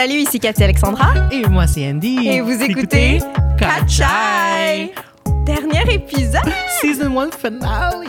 [0.00, 1.12] Salut, ici Cathy Alexandra.
[1.30, 2.26] Et moi, c'est Andy.
[2.26, 3.18] Et vous écoutez
[3.58, 4.94] Kachai.
[5.44, 6.40] Dernier épisode.
[6.80, 8.06] Season 1 finale.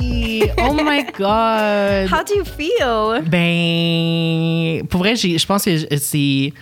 [0.58, 2.10] Oh my God.
[2.10, 3.22] How do you feel?
[3.30, 6.54] Ben, pour vrai, je pense que c'est.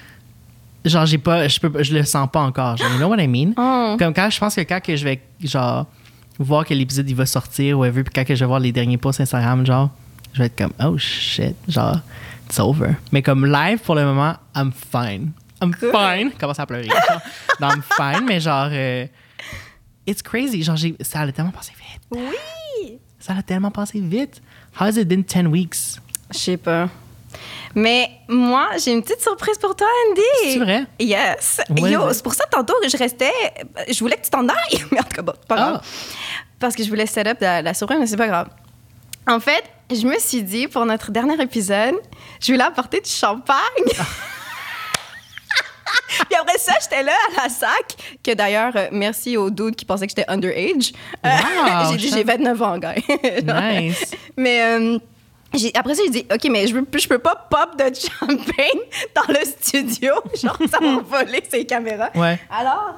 [0.83, 1.47] Genre, j'ai pas.
[1.47, 2.77] Je, peux, je le sens pas encore.
[2.77, 3.53] Genre, you know what I mean?
[3.55, 3.97] Oh.
[3.99, 5.85] Comme quand je pense que quand que je vais, genre,
[6.39, 8.97] voir que l'épisode il va sortir, ou puis quand que je vais voir les derniers
[8.97, 9.91] posts Instagram, genre,
[10.33, 11.99] je vais être comme, oh shit, genre,
[12.49, 12.95] it's over.
[13.11, 15.31] Mais comme live, pour le moment, I'm fine.
[15.61, 15.91] I'm Good.
[15.91, 16.31] fine.
[16.39, 16.85] Commence à pleurer.
[16.87, 17.21] genre.
[17.59, 19.05] non, I'm fine, mais genre, euh,
[20.07, 20.63] it's crazy.
[20.63, 22.01] Genre, ça a tellement passé vite.
[22.11, 22.97] Oui.
[23.19, 24.41] Ça a tellement passé vite.
[24.79, 25.99] How has it been 10 weeks?
[26.31, 26.87] Je sais pas.
[27.75, 30.53] Mais moi, j'ai une petite surprise pour toi, Andy.
[30.53, 30.85] C'est vrai?
[30.99, 31.61] Yes.
[31.69, 32.13] Ouais, Yo, ouais.
[32.13, 33.31] c'est pour ça tantôt que je restais.
[33.87, 34.83] Je voulais que tu t'en ailles.
[34.91, 35.69] Mais en tout cas, bon, pas Ah.
[35.71, 35.81] grave.
[36.59, 38.49] Parce que je voulais set up la, la surprise, mais c'est pas grave.
[39.29, 41.95] En fait, je me suis dit pour notre dernier épisode,
[42.41, 43.57] je voulais apporter du champagne.
[46.29, 49.85] Puis après ça, j'étais là à la sac, que d'ailleurs, euh, merci au dude qui
[49.85, 50.91] pensait que j'étais underage.
[51.25, 52.95] Euh, Wow, j'ai dit, ça- j'ai 29 ans, gars.
[53.71, 54.11] Nice.
[54.37, 54.99] Mais euh,
[55.53, 58.81] j'ai- après ça, j'ai dit, OK, mais je, veux, je peux pas pop de champagne
[59.15, 60.13] dans le studio.
[60.41, 62.09] Genre, ça va voler ces caméras.
[62.15, 62.39] Ouais.
[62.51, 62.95] Alors,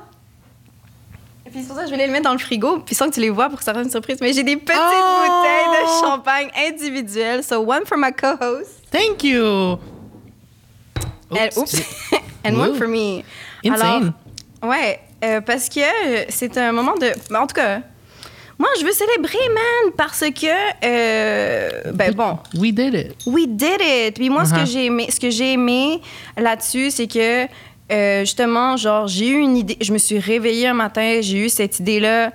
[1.51, 3.13] puis c'est pour ça que je voulais les mettre dans le frigo, puis sans que
[3.15, 4.17] tu les vois pour que ça fasse une surprise.
[4.21, 5.25] Mais j'ai des petites Oh!
[5.25, 7.43] bouteilles de champagne individuelles.
[7.43, 8.69] So, one for my co-host.
[8.91, 9.77] Thank you.
[11.31, 11.81] And, Oops.
[12.45, 13.23] and one for me.
[13.63, 14.13] Insane.
[14.61, 15.79] Alors, ouais, euh, parce que
[16.29, 17.11] c'est un moment de.
[17.35, 17.81] En tout cas,
[18.59, 20.85] moi, je veux célébrer, man, parce que.
[20.85, 23.15] euh, ben bon, We did it.
[23.25, 24.15] we did it.
[24.15, 24.65] Puis moi, ce que Uh-huh.
[24.65, 26.01] j'ai aimé, ce que j'ai aimé
[26.37, 27.45] là-dessus, c'est que
[27.91, 29.77] euh, justement, genre, j'ai eu une idée.
[29.81, 32.31] Je me suis réveillée un matin, j'ai eu cette idée-là.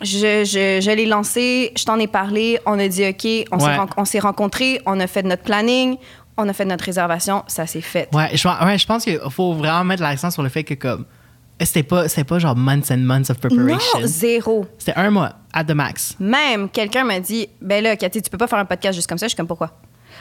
[0.00, 2.58] Je, je, je l'ai lancée, je t'en ai parlé.
[2.66, 3.58] On a dit OK, on
[4.04, 4.20] s'est Ouais.
[4.20, 5.96] rencontrés, on a fait notre planning,
[6.36, 8.08] on a fait notre réservation, ça s'est fait.
[8.12, 11.04] Ouais, je, ouais, je pense qu'il faut vraiment mettre l'accent sur le fait que comme
[11.60, 14.00] c'était pas c'était pas genre months and months of preparation.
[14.00, 14.66] Non, zéro.
[14.78, 16.16] C'était un mois at the max.
[16.18, 19.18] Même quelqu'un m'a dit Ben là, Cathy, tu peux pas faire un podcast juste comme
[19.18, 19.26] ça.
[19.26, 19.70] Je suis comme Pourquoi?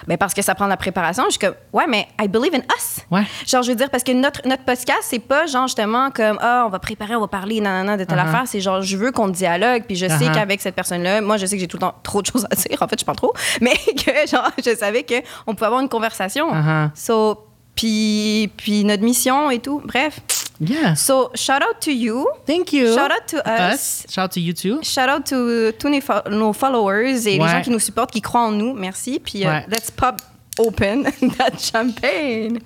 [0.07, 1.23] Ben parce que ça prend de la préparation.
[1.25, 2.99] Je suis comme Ouais, mais I believe in us.
[3.11, 3.23] Ouais.
[3.47, 6.63] Genre, je veux dire, parce que notre, notre podcast, c'est pas genre justement comme Ah,
[6.65, 8.21] on va préparer, on va parler, nanana, de telle Uh-huh.
[8.27, 8.43] affaire.
[8.45, 9.83] C'est genre, je veux qu'on dialogue.
[9.85, 10.33] Puis je sais Uh-huh.
[10.33, 12.55] qu'avec cette personne-là, moi, je sais que j'ai tout le temps trop de choses à
[12.55, 12.81] dire.
[12.81, 13.33] En fait, je parle trop.
[13.61, 16.51] Mais que, genre, je savais qu'on pouvait avoir une conversation.
[16.53, 16.89] Uh-huh.
[16.95, 17.45] So,
[17.75, 19.81] puis, puis notre mission et tout.
[19.85, 20.19] Bref.
[20.63, 20.93] Yeah.
[20.95, 22.27] So, shout out to you.
[22.45, 22.93] Thank you.
[22.93, 24.05] Shout out to us.
[24.07, 24.83] Shout out to you too.
[24.83, 27.49] Shout out to tous nos, fo- nos followers et les Ouais.
[27.49, 28.73] gens qui nous supportent, qui croient en nous.
[28.73, 29.19] Merci.
[29.19, 29.65] Puis, euh, Ouais.
[29.69, 30.21] let's pop
[30.59, 31.03] open
[31.37, 32.59] that champagne.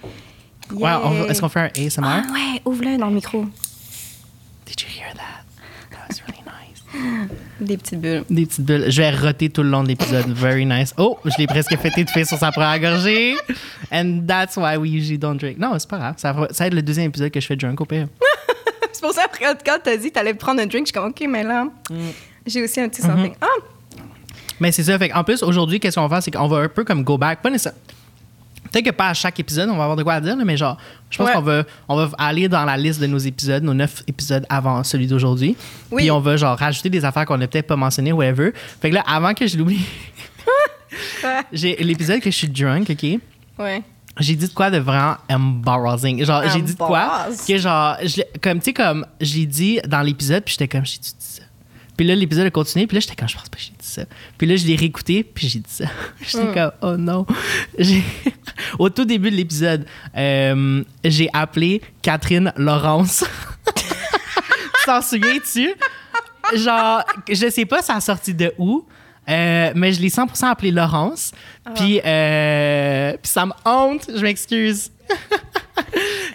[0.75, 0.99] Yeah.
[1.29, 2.03] est-ce qu'on fait un ASMR?
[2.05, 3.45] Ah ouais, ouvre-le dans le micro.
[4.65, 5.43] Did you hear that?
[5.91, 6.34] That was really.
[7.59, 8.23] Des petites bulles.
[8.29, 8.85] Des petites bulles.
[8.89, 10.27] Je vais roter tout le long de l'épisode.
[10.27, 10.93] Very nice.
[10.97, 13.35] Oh, je l'ai presque fait étouffer sur sa première gorgée.
[13.91, 15.57] And that's why we usually don't drink.
[15.57, 16.15] Non, c'est pas grave.
[16.17, 18.07] Ça va, ça va être le deuxième épisode que je fais drunk au pire.
[18.91, 21.09] C'est pour ça, après, quand t'as dit que t'allais prendre un drink, je suis comme,
[21.09, 21.95] OK, mais là, Mm.
[22.45, 23.05] j'ai aussi un petit Mm-hmm.
[23.05, 23.33] something.
[23.41, 23.47] Ah,
[24.61, 24.97] Mais c'est ça.
[24.97, 26.23] Fait en plus, aujourd'hui, qu'est-ce qu'on va faire?
[26.23, 27.41] C'est qu'on va un peu comme go back.
[27.41, 27.79] Pas nécessairement.
[28.75, 30.57] Peut-être que pas à chaque épisode, on va avoir de quoi à dire, là, mais
[30.57, 30.77] genre,
[31.09, 31.33] je pense Ouais.
[31.33, 34.83] qu'on va, on va aller dans la liste de nos épisodes, nos neuf épisodes avant
[34.83, 35.55] celui d'aujourd'hui.
[35.91, 36.01] Oui.
[36.01, 38.51] Puis on va genre rajouter des affaires qu'on n'a peut-être pas mentionnées, whatever.
[38.81, 39.79] Fait que là, avant que je l'oublie,
[41.53, 43.03] j'ai l'épisode que je suis drunk, OK?
[43.59, 43.81] ouais.
[44.19, 46.23] J'ai dit de quoi de vraiment embarrassing.
[46.25, 49.79] Genre, j'ai dit de quoi que genre, je comme, tu sais, comme, je l'ai dit
[49.87, 51.43] dans l'épisode, puis j'étais comme, j'ai dit ça.
[51.97, 53.87] Puis là, l'épisode a continué, puis là, j'étais comme, je pense pas que j'ai dit
[53.87, 54.03] ça.
[54.37, 55.85] Puis là, je l'ai réécouté, puis j'ai dit ça.
[56.21, 56.53] j'étais Hmm.
[56.53, 57.25] comme, oh non.
[58.79, 59.85] Au tout début de l'épisode,
[60.17, 63.23] euh, j'ai appelé Catherine Laurence.
[64.85, 65.73] t'en souviens-tu?
[66.55, 68.85] Genre, je sais pas ça a sorti de où,
[69.27, 71.31] euh, mais je l'ai 100% appelé Laurence.
[71.75, 74.91] Puis, euh, puis ça me honte, je m'excuse.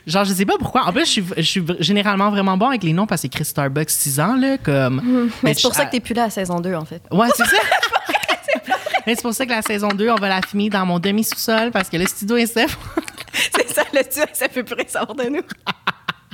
[0.07, 0.87] Genre, je sais pas pourquoi.
[0.87, 3.29] En plus, je suis, je suis généralement vraiment bon avec les noms parce que c'est
[3.29, 5.31] Chris Starbucks 6 ans, là, comme...
[5.43, 7.03] Mais c'est pour je- ça que t'es plus là à saison 2, en fait.
[7.11, 7.57] Ouais, c'est ça.
[9.07, 11.71] Mais c'est pour ça que la saison 2, on va la finir dans mon demi-sous-sol
[11.71, 12.77] parce que le studio SF.
[13.33, 15.41] c'est ça, le tueur, ça fait plus rien savoir de nous.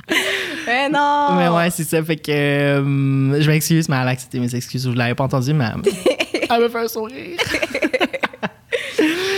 [0.67, 1.35] mais non!
[1.37, 2.03] Mais ouais, c'est ça.
[2.03, 4.85] Fait que euh, je m'excuse, mais elle a accepté mes excuses.
[4.87, 5.65] Vous l'avez pas entendu, mais
[6.49, 7.37] elle me fait un sourire.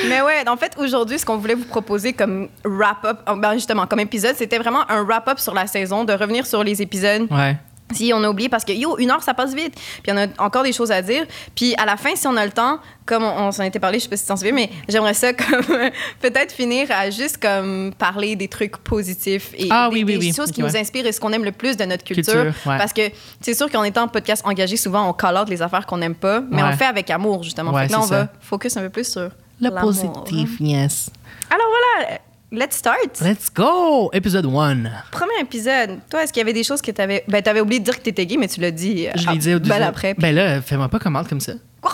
[0.10, 4.00] Mais ouais, en fait, aujourd'hui, ce qu'on voulait vous proposer comme wrap-up, ben justement, comme
[4.00, 7.28] épisode, c'était vraiment un wrap-up sur la saison, de revenir sur les épisodes.
[7.32, 7.56] Ouais.
[7.92, 9.74] Si on a oublié, parce que yo, une heure, ça passe vite.
[10.04, 11.26] Puis on a encore des choses à dire.
[11.56, 12.78] Puis à la fin, si on a le temps,
[13.08, 15.16] comme on, on s'en était parlé, je sais pas si tu t'en souviens, mais j'aimerais
[15.16, 15.64] ça comme
[16.22, 20.28] peut-être finir à juste comme parler des trucs positifs et Ah des, oui, oui, des
[20.28, 20.34] oui.
[20.36, 22.32] choses qui nous inspirent et ce qu'on aime le plus de notre culture.
[22.44, 22.78] Culture, ouais.
[22.78, 23.02] Parce que
[23.42, 26.14] c'est sûr qu'en étant en podcast engagé, souvent on call out les affaires qu'on n'aime
[26.14, 27.74] pas, mais on le fait avec amour, justement.
[27.76, 31.10] Fait que là, on va focus un peu plus sur Le positif, yes.
[31.50, 32.20] Alors voilà,
[32.52, 33.20] let's start.
[33.22, 34.10] Let's go!
[34.14, 34.84] Épisode 1.
[35.12, 36.00] Premier épisode.
[36.10, 37.24] Toi, est-ce qu'il y avait des choses que t'avais.
[37.28, 39.08] Ben, t'avais oublié de dire que t'étais gay, mais tu l'as dit.
[39.16, 39.84] Je ah, l'ai dit au ben deuxième.
[39.84, 40.14] après.
[40.14, 41.54] Ben là, fais-moi pas commande comme ça.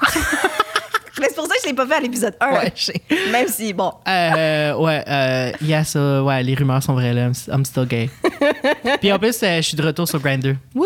[1.20, 2.52] Mais c'est pour ça que je l'ai pas fait à l'épisode 1.
[2.52, 2.74] Ouais.
[3.32, 3.94] Même si, bon.
[4.08, 6.22] Euh, ouais, euh, il y a ça.
[6.22, 7.32] Ouais, les rumeurs sont vraies, là.
[7.48, 8.10] I'm, still gay.
[9.00, 10.56] Puis en plus, euh, je suis de retour sur Grindr.
[10.74, 10.86] Wouh!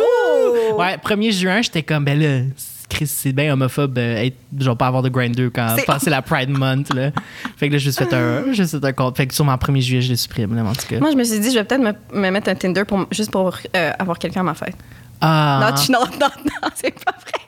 [0.78, 2.42] Ouais, 1er juin, j'étais comme, ben là,
[2.90, 6.22] Chris, c'est bien homophobe, euh, être, genre pas avoir de Grindr quand C'est- passer la
[6.22, 7.12] Pride Month, là.
[7.58, 9.16] Fait que là, j'ai juste fait un, j'ai juste fait un compte.
[9.16, 11.00] Fait que sur mon 1er juillet, je le supprime, là, en tout cas.
[11.00, 13.32] Moi, je me suis dit, je vais peut-être me, me mettre un Tinder pour, juste
[13.32, 14.76] pour euh, avoir quelqu'un à ma fête.
[15.22, 15.60] Ah.
[15.70, 17.46] Non, tu- non, non, non, c'est pas vrai.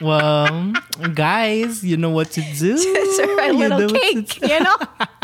[0.00, 0.72] Well,
[1.14, 2.76] guys, you know what to do.
[2.76, 5.14] Just a You know little what to cake, you know?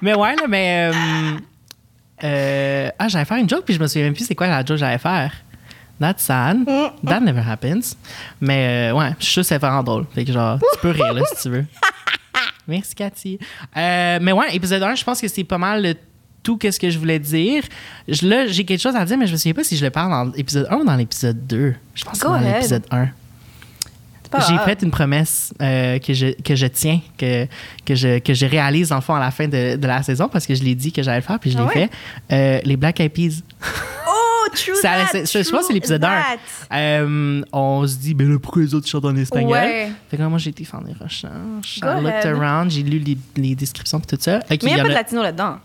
[0.00, 0.90] Mais ouais, là, mais.
[0.92, 1.38] euh,
[2.24, 4.58] euh, ah, j'allais faire une joke, puis je me souviens même plus c'est quoi la
[4.60, 5.32] joke que j'allais faire.
[6.00, 6.58] That's sad.
[6.66, 6.90] Mm.
[7.08, 7.96] That never happens.
[8.40, 10.04] Mais euh, ouais, je suis sûr que c'est vraiment drôle.
[10.14, 11.64] Fait que genre, tu peux rire, là, si tu veux.
[12.68, 13.38] Merci, Cathy.
[13.76, 15.94] Euh, mais ouais, épisode 1, je pense que c'est pas mal le-
[16.42, 17.62] tout ce que je voulais dire.
[18.08, 19.90] Je- là, j'ai quelque chose à dire, mais je me souviens pas si je le
[19.90, 21.74] parle dans l'épisode 1 ou dans l'épisode 2.
[21.94, 23.08] Je pense que c'est Go dans l'épisode 1.
[24.24, 27.46] C'est pas J'ai fait une promesse euh, que, je, que je tiens, que,
[27.84, 30.46] que, je, que je réalise en fond à la fin de, de la saison parce
[30.46, 31.72] que je l'ai dit que j'allais le faire puis je l'ai Ah ouais?
[31.72, 31.90] fait.
[32.32, 33.42] Euh, les Black Eyed Peas.
[34.54, 36.08] True Ça- that, c'est- je je pense que c'est true l'épisode 1.
[36.08, 36.76] that.
[36.76, 39.50] Euh, on se dit, ben là, pourquoi les autres chantent en espagnol?
[39.52, 39.90] Ouais.
[40.10, 41.80] Fait que moi, j'ai été faire des recherches.
[41.80, 42.26] Go I looked ahead.
[42.36, 44.40] around, j'ai lu les, les descriptions et tout ça.
[44.50, 45.56] Mais il n'y y a pas de latino là-dedans.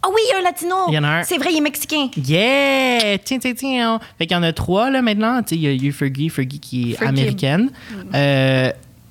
[0.00, 0.74] Ah oui, il y a un latino.
[0.88, 1.22] Il y en a un.
[1.24, 2.08] C'est vrai, il est mexicain.
[2.16, 3.18] Yeah!
[3.18, 4.00] Tiens, tiens, tiens.
[4.16, 5.42] Fait qu'il y en a trois, là, maintenant.
[5.42, 7.08] Tu sais, il y a eu Fergie, Fergie qui est Fergie.
[7.08, 7.70] américaine.
[8.14, 8.70] Euh,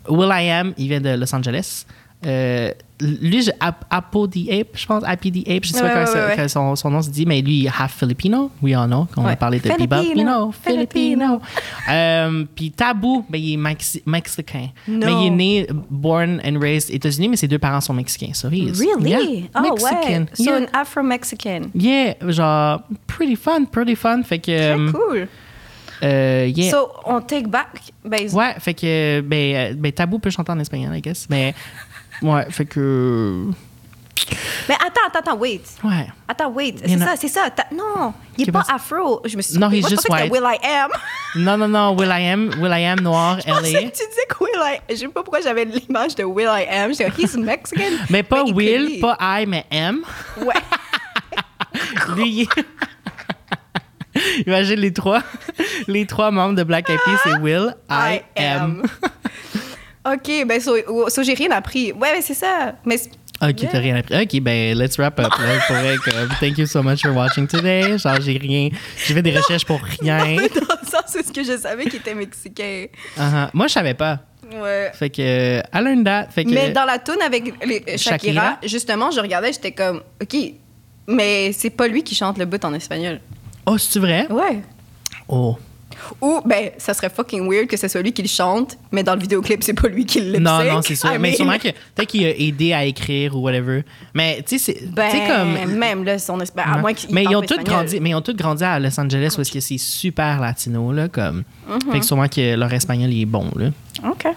[0.09, 1.85] Will I Am, il vient de Los Angeles.
[2.25, 3.47] Euh, lui,
[3.91, 6.75] Apo the Ape, je pense, Happy the Ape, je sais Ouais, pas comment ouais, son,
[6.75, 8.49] son nom se dit, mais lui, half Filipino.
[8.59, 9.35] We all know, qu'on a Ouais.
[9.35, 10.01] parlé de Filipino, Bebop.
[10.03, 10.51] Filipino.
[10.63, 11.41] Filipino.
[11.91, 14.69] Euh, Puis Tabou, ben, il est mexicain.
[14.87, 15.05] No.
[15.05, 18.33] Mais il est né, born and raised États-Unis, mais ses deux parents sont mexicains.
[18.33, 19.09] So he is, Really?
[19.11, 20.21] yeah, oh, Mexican.
[20.21, 20.25] ouais.
[20.33, 20.57] So, Yeah.
[20.57, 21.61] an Afro-Mexican.
[21.75, 24.23] Yeah, genre, pretty fun, pretty fun.
[24.23, 24.45] Fait que.
[24.45, 25.27] Très euh, cool.
[26.03, 26.71] euh, yeah.
[26.71, 27.67] So, on take back.
[28.03, 29.21] Ben, ouais, fait que.
[29.21, 31.27] Ben, ben, Tabou peut chanter en espagnol, I guess.
[31.29, 31.53] Mais.
[32.21, 33.45] Ouais, fait que.
[34.67, 35.61] Mais attends, attends, attends, wait.
[35.83, 36.07] Ouais.
[36.27, 36.75] Attends, wait.
[36.85, 37.49] Il C'est ça, c'est ça.
[37.71, 39.21] Non, il Qui est pas afro.
[39.25, 39.77] Je me suis Non, trompée.
[39.77, 40.43] he's Moi, je just pensais que c'était white.
[40.43, 40.89] Will I Am?
[41.35, 43.79] Non, non, non, Will I Am, Will I Am noir, Je pensais LA.
[43.79, 46.65] que tu disais que Will I Je sais pas pourquoi j'avais l'image de Will I
[46.69, 46.93] Am.
[46.93, 47.83] J'étais he's Mexican.
[48.09, 49.99] Mais pas il Will, pas I, mais M.
[50.41, 50.53] Ouais.
[52.15, 52.47] Lui, il-
[54.47, 55.21] Imagine les trois,
[55.87, 58.81] les trois membres de Black Eyed Peas, c'est Will, I, am.
[60.13, 60.75] OK, ben, so,
[61.09, 61.91] so j'ai rien appris.
[61.91, 62.75] Ouais, mais c'est ça.
[62.85, 62.95] Mais
[63.39, 63.71] Ok, Yeah.
[63.71, 64.15] t'as rien appris.
[64.19, 65.31] Ok, ben, let's wrap up.
[65.39, 65.75] Là, pour
[66.39, 67.97] thank you so much for watching today.
[67.97, 68.69] Genre, j'ai rien.
[69.05, 70.25] J'ai fait des recherches pour rien.
[70.37, 72.85] mais dans le sens, c'est ce que je savais qu'il était mexicain.
[73.17, 73.49] Uh-huh.
[73.53, 74.19] Moi, je savais pas.
[74.59, 74.89] Ouais.
[74.93, 76.29] Fait que, I learned that.
[76.31, 78.57] Fait que, Mais dans la tune avec les- Shakira, Shakira?
[78.63, 80.35] justement, je regardais, j'étais comme, OK,
[81.07, 83.19] mais c'est pas lui qui chante le bout en espagnol.
[83.65, 84.25] Oh, c'est vrai?
[84.31, 84.61] Ouais.
[85.27, 85.57] Oh.
[86.21, 89.15] Ou, ben, ça serait fucking weird que ce soit lui qui le chante, mais dans
[89.15, 91.09] le vidéoclip, c'est pas lui qui le Non, non, c'est sûr.
[91.09, 93.83] I mais mean, sûrement que peut-être qu'il a aidé à écrire ou whatever.
[94.13, 95.77] Mais tu sais, c'est Ben, comme.
[95.77, 98.21] même là, son espagnol, à moins qu'il mais ils ont tous grandi, mais ils ont
[98.21, 101.43] tous grandi à Los Angeles où est-ce que c'est super latino là, comme.
[101.69, 101.91] Mm-hmm.
[101.91, 103.69] Fait que sûrement que leur espagnol il est bon là.
[104.03, 104.27] OK.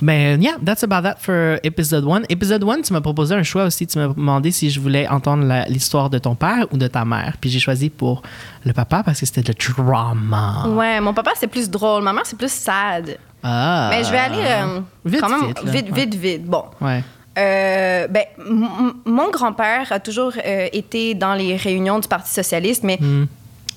[0.00, 2.22] Mais yeah, that's about that for episode 1.
[2.28, 3.86] Episode 1, tu m'as proposé un choix aussi.
[3.86, 7.34] Tu m'as demandé si je voulais entendre l'histoire de ton père ou de ta mère.
[7.40, 8.22] Puis j'ai choisi pour
[8.64, 9.54] le papa parce que c'était le
[9.84, 10.66] drama.
[10.68, 12.02] Ouais, mon papa, c'est plus drôle.
[12.02, 13.16] Ma mère, c'est plus sad.
[13.42, 13.88] Ah.
[13.90, 15.70] Mais je vais aller euh, Vite, quand même vite, là.
[15.70, 16.00] vite, Ouais.
[16.00, 16.44] vite, vite.
[16.44, 16.64] Bon.
[16.80, 17.02] Ouais.
[17.38, 18.24] Euh, ben,
[19.06, 23.24] mon grand-père a toujours euh, été dans les réunions du Parti socialiste, mais Hmm.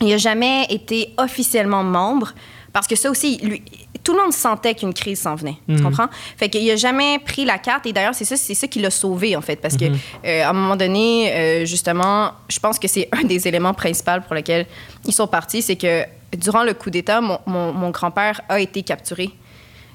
[0.01, 2.33] il n'a jamais été officiellement membre.
[2.73, 3.61] Parce que ça aussi, lui,
[4.03, 5.55] tout le monde sentait qu'une crise s'en venait.
[5.67, 5.81] Tu Mhm.
[5.83, 6.07] comprends?
[6.37, 7.85] Fait qu'il n'a jamais pris la carte.
[7.85, 9.55] Et d'ailleurs, c'est ça, c'est ça qui l'a sauvé, en fait.
[9.57, 9.79] Parce Mhm.
[9.79, 9.85] que
[10.27, 14.21] euh, à un moment donné, euh, justement, je pense que c'est un des éléments principaux
[14.25, 14.65] pour lesquels
[15.05, 15.61] ils sont partis.
[15.61, 16.03] C'est que
[16.37, 19.29] durant le coup d'État, mon, mon- mon grand-père a été capturé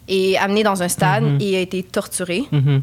[0.09, 1.39] et amené dans un stade Mhm.
[1.41, 2.45] et a été torturé.
[2.51, 2.83] Mhm.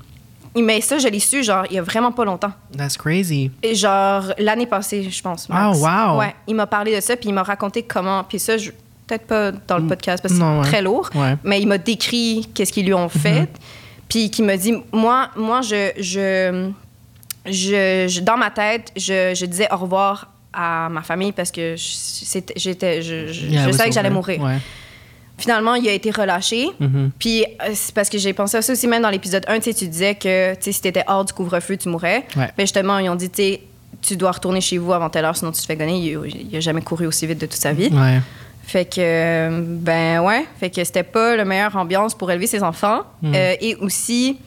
[0.58, 2.52] Mais ça, je l'ai su, genre, il y a vraiment pas longtemps.
[2.78, 3.52] That's crazy.
[3.62, 5.50] Et genre, l'année passée, je pense.
[5.50, 5.80] max.
[5.84, 6.20] Ah, wow.
[6.20, 8.24] Ouais, il m'a parlé de ça, puis il m'a raconté comment.
[8.24, 8.72] Puis ça, je-
[9.08, 10.62] peut-être pas dans le podcast parce que c'est ouais.
[10.64, 11.34] très lourd, Ouais.
[11.34, 11.38] Mm-hmm.
[11.44, 13.48] mais il m'a décrit qu'est-ce qu'ils lui ont fait.
[14.10, 16.70] Puis qui m'a dit, moi, moi je, je,
[17.46, 21.76] je, je- dans ma tête, je, je disais au revoir à ma famille parce que
[21.78, 24.42] j'étais, je, je, Yeah, je it was savais que j'allais mourir.
[24.42, 24.58] Ouais.
[25.38, 26.68] Finalement, il a été relâché.
[26.80, 27.12] Mhm.
[27.20, 29.64] Puis euh, c'est parce que j'ai pensé à ça aussi, même dans l'épisode 1, tu
[29.66, 32.26] sais, tu disais que tu si t'étais hors du couvre-feu, tu mourrais.
[32.38, 32.50] Ouais.
[32.58, 33.58] Ben justement, ils ont dit, tu
[34.02, 35.98] tu dois retourner chez vous avant telle heure, sinon tu te fais gonner.
[35.98, 37.90] Il, il a jamais couru aussi vite de toute sa vie.
[38.68, 43.02] Fait que, ben ouais, fait que c'était pas la meilleure ambiance pour élever ses enfants.
[43.22, 43.34] Mm.
[43.36, 44.40] Euh, et aussi,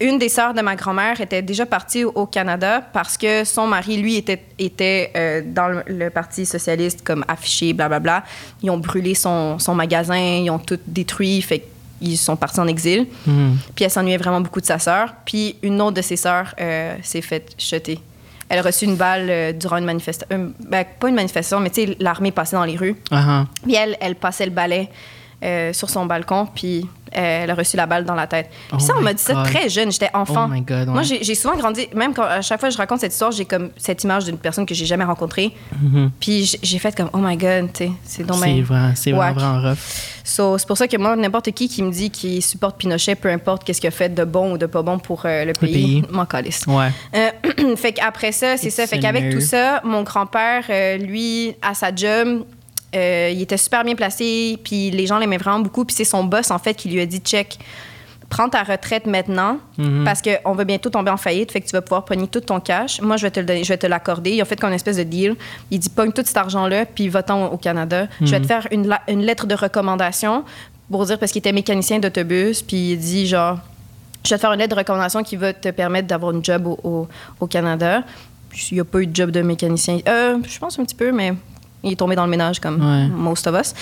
[0.00, 3.98] une des sœurs de ma grand-mère était déjà partie au- Canada parce que son mari,
[3.98, 8.24] lui, était, était euh, dans le, le Parti socialiste comme affiché, blablabla.
[8.62, 11.62] Ils ont brûlé son, son magasin, ils ont tout détruit, fait
[12.00, 13.06] qu'ils sont partis en exil.
[13.26, 13.58] Mhm.
[13.74, 15.14] Puis elle s'ennuyait vraiment beaucoup de sa sœur.
[15.24, 18.00] Puis une autre de ses sœurs euh, s'est faite jeter.
[18.48, 20.52] Elle a reçu une balle euh, durant une manifestation.
[20.60, 22.96] ben, pas une manifestation, mais tu sais, l'armée passait dans les rues.
[23.10, 23.46] Ah.
[23.62, 24.88] Puis elle, elle passait le balai
[25.44, 28.48] euh, sur son balcon, puis euh, elle a reçu la balle dans la tête.
[28.68, 30.46] Puis Oh ça, on m'a dit ça très jeune, j'étais enfant.
[30.48, 30.94] Oh my God, ouais.
[30.94, 33.44] Moi, j'ai souvent grandi, même quand à chaque fois que je raconte cette histoire, j'ai
[33.44, 35.52] comme cette image d'une personne que j'ai jamais rencontrée.
[35.80, 36.10] Mhm.
[36.20, 39.60] Puis j'ai- fait comme, oh my God, tu sais, c'est donc C'est vrai, c'est vraiment,
[39.60, 39.78] rough.
[40.24, 43.30] So, c'est pour ça que moi, n'importe qui qui me dit qu'il supporte Pinochet, peu
[43.30, 45.72] importe qu'est-ce qu'il a fait de bon ou de pas bon pour euh, le pays,
[45.72, 46.04] pays.
[46.10, 46.64] m'en calisse.
[46.66, 46.90] Ouais.
[47.14, 48.86] Euh, fait qu'après ça, c'est It's ça.
[48.86, 50.64] Fait qu'avec tout ça, mon grand-père,
[50.98, 52.44] lui, à sa job,
[52.96, 55.84] euh, il était super bien placé, puis les gens l'aimaient vraiment beaucoup.
[55.84, 57.58] Puis c'est son boss, en fait, qui lui a dit check,
[58.28, 60.02] prends ta retraite maintenant, Mhm.
[60.04, 62.58] parce qu'on va bientôt tomber en faillite, fait que tu vas pouvoir pogner tout ton
[62.58, 63.00] cash.
[63.00, 64.32] Moi, je vais te le donner, je vais te l'accorder.
[64.32, 65.36] Il a fait comme une espèce de deal.
[65.70, 68.08] Il dit pogne tout cet argent-là, puis va-t'en au Canada.
[68.20, 68.88] Je vais te faire une,
[69.22, 70.42] lettre de recommandation
[70.90, 73.58] pour dire, parce qu'il était mécanicien d'autobus, puis il dit genre,
[74.24, 76.66] je vais te faire une lettre de recommandation qui va te permettre d'avoir une job
[76.66, 78.02] au, au- au Canada.
[78.70, 79.98] Il n'y a pas eu de job de mécanicien.
[80.08, 81.34] Euh, je pense un petit peu, mais
[81.86, 83.06] il est tombé dans le ménage comme Ouais.
[83.08, 83.72] most of us.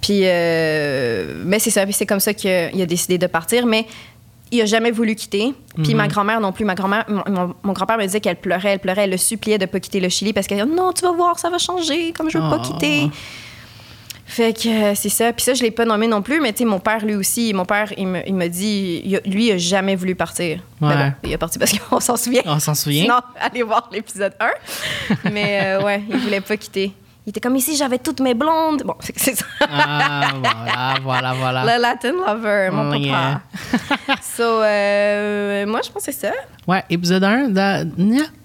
[0.00, 1.84] Puis, euh, mais c'est ça.
[1.84, 3.64] Puis c'est comme ça qu'il a, décidé de partir.
[3.66, 3.86] Mais
[4.50, 5.54] il a jamais voulu quitter.
[5.82, 5.96] Puis Mhm.
[5.96, 6.64] ma grand-mère non plus.
[6.64, 9.80] Ma grand-mère, mon, grand-père me disait qu'elle pleurait, elle pleurait, elle le suppliait de pas
[9.80, 12.38] quitter le Chili parce qu'elle disait non, tu vas voir, ça va changer, comme je
[12.38, 12.66] veux pas Oh.
[12.72, 13.10] quitter.
[14.24, 15.30] Fait que euh, c'est ça.
[15.32, 17.52] Puis ça, je l'ai pas nommé non plus, mais tu sais, mon père, lui aussi,
[17.52, 20.60] mon père, il me, il me dit, il a- lui, il a jamais voulu partir.
[20.80, 22.40] Mais bon, il est parti parce qu'on s'en souvient.
[22.46, 23.02] On s'en souvient?
[23.02, 24.50] Sinon, allez voir l'épisode 1.
[25.32, 26.92] mais euh, ouais, il voulait pas quitter.
[27.24, 28.82] Il était comme ici, j'avais toutes mes blondes.
[28.84, 29.44] Bon, c'est ça.
[29.60, 31.76] Ah, voilà, voilà, voilà.
[31.76, 32.98] Le Latin lover, mon Oh, papa.
[32.98, 33.40] yeah.
[34.20, 36.32] so, euh, moi, je pense que c'est ça.
[36.66, 37.84] Ouais, épisode 1, da-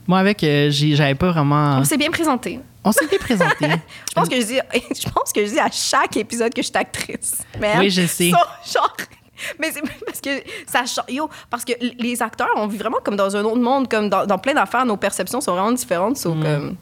[0.08, 1.78] moi avec, euh, j'avais pas vraiment.
[1.80, 2.60] On s'est bien présenté.
[2.84, 3.68] On s'est bien présenté.
[4.10, 4.60] Je pense que je dis,
[5.04, 7.40] je pense que je dis à chaque épisode que je suis actrice.
[7.80, 8.32] Oui, je sais.
[8.32, 8.38] so,
[8.80, 8.96] genre,
[9.60, 10.30] mais c'est parce que
[10.66, 14.10] ça yo parce que les acteurs on vit vraiment comme dans un autre monde, comme
[14.10, 16.18] dans, dans plein d'affaires, nos perceptions sont vraiment différentes.
[16.26, 16.42] Mm.
[16.44, 16.76] comme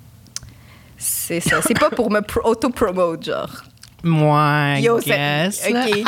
[0.97, 1.61] c'est ça.
[1.61, 3.49] C'est pas pour me pro- auto-promote, genre.
[4.03, 5.65] Moi, Yo, guess.
[5.67, 6.03] OK.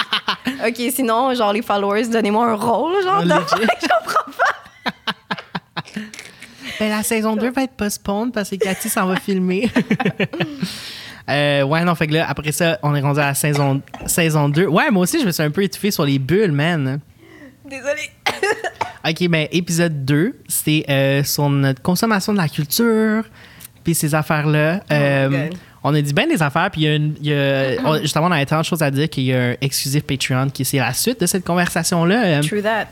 [0.67, 3.23] OK, sinon, genre, les followers, donnez-moi un rôle, genre.
[3.23, 5.91] Dans- je comprends pas.
[6.79, 9.69] Ben, la saison 2 va être postponed parce que Cathy s'en va filmer.
[11.29, 14.47] Euh, ouais, non, fait que là, après ça, on est rendu à la saison, saison
[14.47, 14.65] 2.
[14.67, 17.01] Ouais, moi aussi, je me suis un peu étouffé sur les bulles, man.
[17.65, 18.09] Désolée.
[19.05, 23.25] OK, ben, épisode 2, c'est euh, sur notre consommation de la culture,
[23.87, 24.81] puis ces affaires-là.
[24.91, 25.57] Euh, God.
[25.81, 28.01] on a dit bien des affaires, puis il y a, une- il y a- on-
[28.01, 30.65] justement, on avait tant de choses à dire qu'il y a un exclusif Patreon qui
[30.65, 32.25] c'est la suite de cette conversation-là.
[32.25, 32.87] Euh, True that.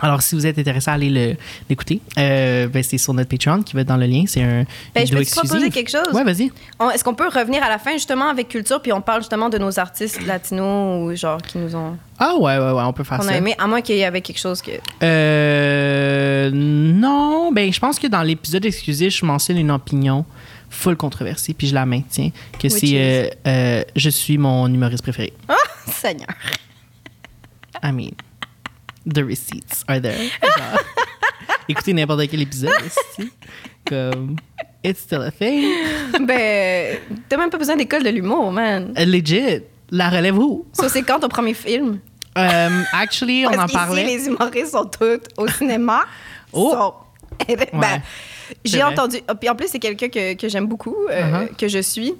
[0.00, 1.34] alors, si vous êtes intéressé à aller le-
[1.68, 4.22] l'écouter, euh, ben, c'est sur notre Patreon qui va être dans le lien.
[4.28, 6.14] C'est un Ben, je peux te proposer quelque chose?
[6.14, 6.52] Ouais, vas-y.
[6.78, 9.48] On- Est-ce qu'on peut revenir à la fin, justement, avec culture, puis on parle justement
[9.48, 11.96] de nos artistes latinos ou genre qui nous ont.
[12.20, 13.30] Ah ouais, ouais, ouais, on peut faire ça.
[13.32, 14.70] a aimé, à moins qu'il y avait quelque chose que.
[15.02, 20.24] Euh, non, ben je pense que dans l'épisode exclusif, je mentionne une opinion
[20.70, 22.30] full controversée, puis je la maintiens,
[22.60, 25.32] que c'est euh, euh, je suis mon humoriste préféré.
[25.48, 25.54] Ah,
[25.90, 26.28] Seigneur.
[27.82, 28.12] I mean,
[29.06, 30.16] the receipts are there.
[30.42, 30.80] Genre,
[31.68, 33.30] écoutez n'importe quel épisode, aussi.
[33.84, 34.36] comme
[34.82, 35.62] it's still a thing.
[36.26, 38.94] ben, t'as même pas besoin d'école de l'humour, man.
[38.98, 40.66] Euh, Legit, la relève où?
[40.72, 41.98] Ça, c'est quand ton premier film?
[42.38, 44.04] Euh, actually, on Parce en parlait.
[44.04, 46.04] les humoristes sont tous au cinéma.
[46.52, 46.94] Oh!
[47.48, 48.02] Eh ben, Ouais.
[48.64, 49.18] J'ai entendu.
[49.28, 51.56] ah, Puis en plus, c'est quelqu'un que, que j'aime beaucoup, euh, Uh-huh.
[51.56, 52.14] que je suis,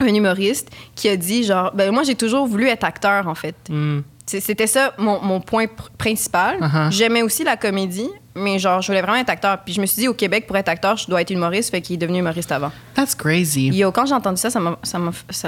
[0.00, 3.54] un humoriste, qui a dit genre, ben moi, j'ai toujours voulu être acteur, en fait.
[3.68, 4.00] Hmm.
[4.26, 6.58] C'était ça mon, mon point pr- principal.
[6.58, 6.90] Uh-huh.
[6.90, 9.58] J'aimais aussi la comédie, mais genre, je voulais vraiment être acteur.
[9.62, 11.82] Puis je me suis dit, au Québec, pour être acteur, je dois être humoriste, fait
[11.82, 12.72] qu'il est devenu humoriste avant.
[12.94, 13.68] That's crazy.
[13.68, 14.78] Yo, quand j'ai entendu ça, ça m'a,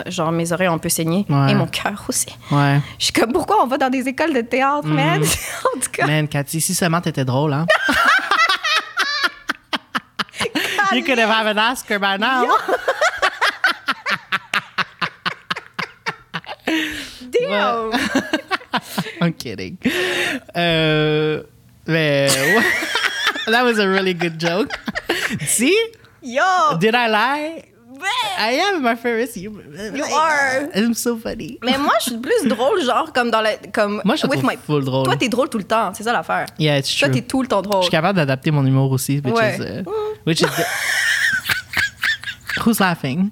[0.08, 1.24] genre, mes oreilles ont un peu saigné.
[1.30, 1.52] Ouais.
[1.52, 2.26] Et mon cœur aussi.
[2.50, 2.78] Ouais.
[2.98, 5.22] Je suis comme, pourquoi on va dans des écoles de théâtre, man?
[5.74, 6.06] en tout cas.
[6.06, 7.66] Man, Cathy, si seulement t'étais drôle, hein?
[10.96, 12.56] you could have had an Oscar by now.
[17.30, 17.92] Damn!
[19.20, 19.78] I'm kidding.
[20.54, 21.44] Uh,
[21.86, 22.28] man,
[23.46, 24.70] that was a really good joke.
[25.40, 25.92] See?
[26.20, 26.76] Yo!
[26.80, 27.64] Did I lie?
[28.38, 29.64] I am my favorite human.
[29.94, 30.68] You are.
[30.74, 31.58] I'm so funny.
[31.64, 33.56] Mais moi, je suis plus drôle, genre, comme dans la.
[33.72, 35.04] Comme, Moi, je my- full drôle.
[35.04, 36.46] Toi, t'es drôle tout le temps, c'est ça l'affaire.
[36.58, 37.20] Yeah, it's Toi, true.
[37.20, 37.82] t'es tout le temps Je drôle.
[37.82, 39.56] suis capable d'adapter mon humour aussi, which Ouais.
[39.56, 39.60] is...
[39.62, 39.84] uh,
[40.26, 40.46] which is
[42.66, 43.30] Who's laughing?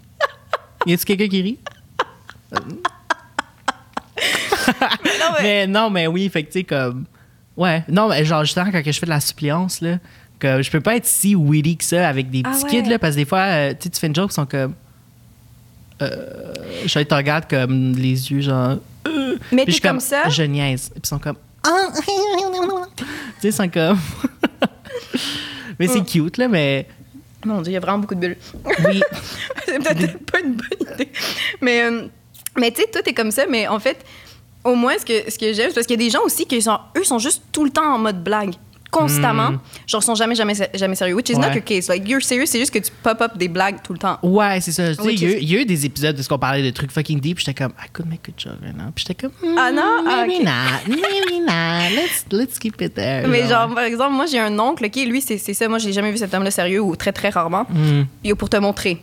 [0.87, 1.59] Y a-tu quelqu'un qui rit?
[2.52, 2.61] Non,
[5.33, 7.04] mais- mais non, mais oui, fait que tu sais, comme.
[7.56, 7.85] Ouais.
[7.88, 9.97] Non, mais genre, justement, quand je fais de la suppléance, là,
[10.38, 12.83] que je peux pas être si witty que ça avec des Ah petits ouais.
[12.83, 14.75] kids, là, parce que des fois, euh, tu fais une joke, ils sont comme.
[16.03, 16.53] Euh,
[16.87, 18.79] je te regarde comme les yeux, genre.
[19.07, 19.37] euh.
[19.53, 20.29] Mais Puis je suis t'es comme ça?
[20.29, 20.91] Je niaise.
[20.91, 21.37] Puis ils sont comme.
[21.67, 21.87] Ah!
[21.95, 22.03] tu
[23.41, 23.99] sais, ils sont comme.
[25.79, 26.87] mais c'est cute, là, mais.
[27.45, 28.37] Mon Dieu, il y a vraiment beaucoup de bulles.
[28.87, 29.00] Oui.
[29.67, 31.09] c'est peut-être pas une bonne idée.
[31.61, 32.07] Mais, euh,
[32.59, 34.03] mais tu sais, tout est comme ça, mais en fait,
[34.64, 36.47] au moins, ce que, ce que j'aime, c'est parce qu'il y a des gens aussi
[36.47, 38.55] qui sont, eux, sont juste tout le temps en mode blague.
[38.94, 39.50] Constamment.
[39.52, 39.60] Mm.
[39.86, 41.14] Genre, sont jamais, jamais, jamais sérieux.
[41.14, 41.54] Which is not Ouais.
[41.56, 41.88] your case.
[41.88, 44.18] Like, you're serious, c'est juste que tu pop-up des blagues tout le temps.
[44.22, 44.88] Ouais, c'est ça.
[44.90, 46.90] Tu sais, Which il y, y a eu des épisodes où on parlait de trucs
[46.92, 48.90] fucking deep, j'étais comme, I could make a joke right now.
[48.94, 49.82] Puis j'étais comme, hmm, Ah non?
[50.08, 50.44] Ah, maybe ok.
[50.46, 51.94] not, maybe not.
[51.94, 53.26] Let's, let's keep it there.
[53.28, 55.68] Mais genre, par exemple, moi, j'ai un oncle, qui lui, c'est ça.
[55.68, 57.66] Moi, j'ai jamais vu cet homme-là sérieux ou très, très rarement.
[57.68, 58.02] Hmm.
[58.22, 58.98] Et pour te montrer,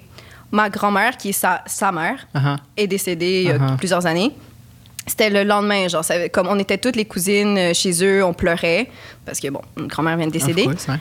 [0.52, 2.58] ma grand-mère, qui est sa, sa mère, Uh-huh.
[2.78, 3.78] est décédée il y a Uh-huh.
[3.78, 4.32] plusieurs années.
[5.08, 8.34] C'était le lendemain, genre, ça- comme on était toutes les cousines euh, chez eux, on
[8.34, 8.88] pleurait
[9.26, 10.64] parce que, bon, une grand-mère vient de décéder.
[10.66, 11.00] Of course, ouais.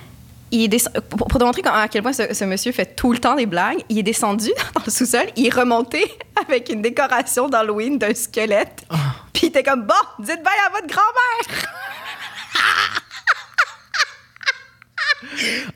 [0.53, 3.19] Il est descend- pour, te montrer à quel point ce, ce monsieur fait tout le
[3.19, 6.05] temps des blagues, il est descendu dans le sous-sol, il est remonté
[6.49, 8.83] avec une décoration d'Halloween d'un squelette.
[8.91, 8.97] Ah.
[9.33, 11.67] Puis il était comme, bon, dites bye à votre grand-mère!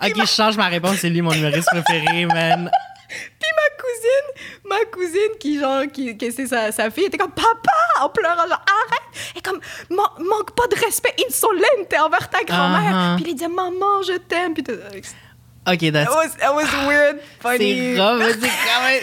[0.02, 2.70] Ok, je change ma réponse, c'est lui mon humoriste préféré, man.
[3.40, 7.32] Puis ma cousine, ma cousine qui, genre, qui, qui c'est sa, sa fille, était comme,
[7.32, 9.36] papa, en pleurant, genre, arrête!
[9.36, 12.92] Et comme, Man- manque pas de respect insolente envers ta grand-mère.
[12.92, 13.16] Uh-huh.
[13.22, 14.54] Puis il disait, maman, je t'aime.
[14.54, 14.72] Puis tout-
[15.66, 16.10] Ok, that's.
[16.40, 17.58] That was, weird, funny.
[17.58, 18.22] C'est grave,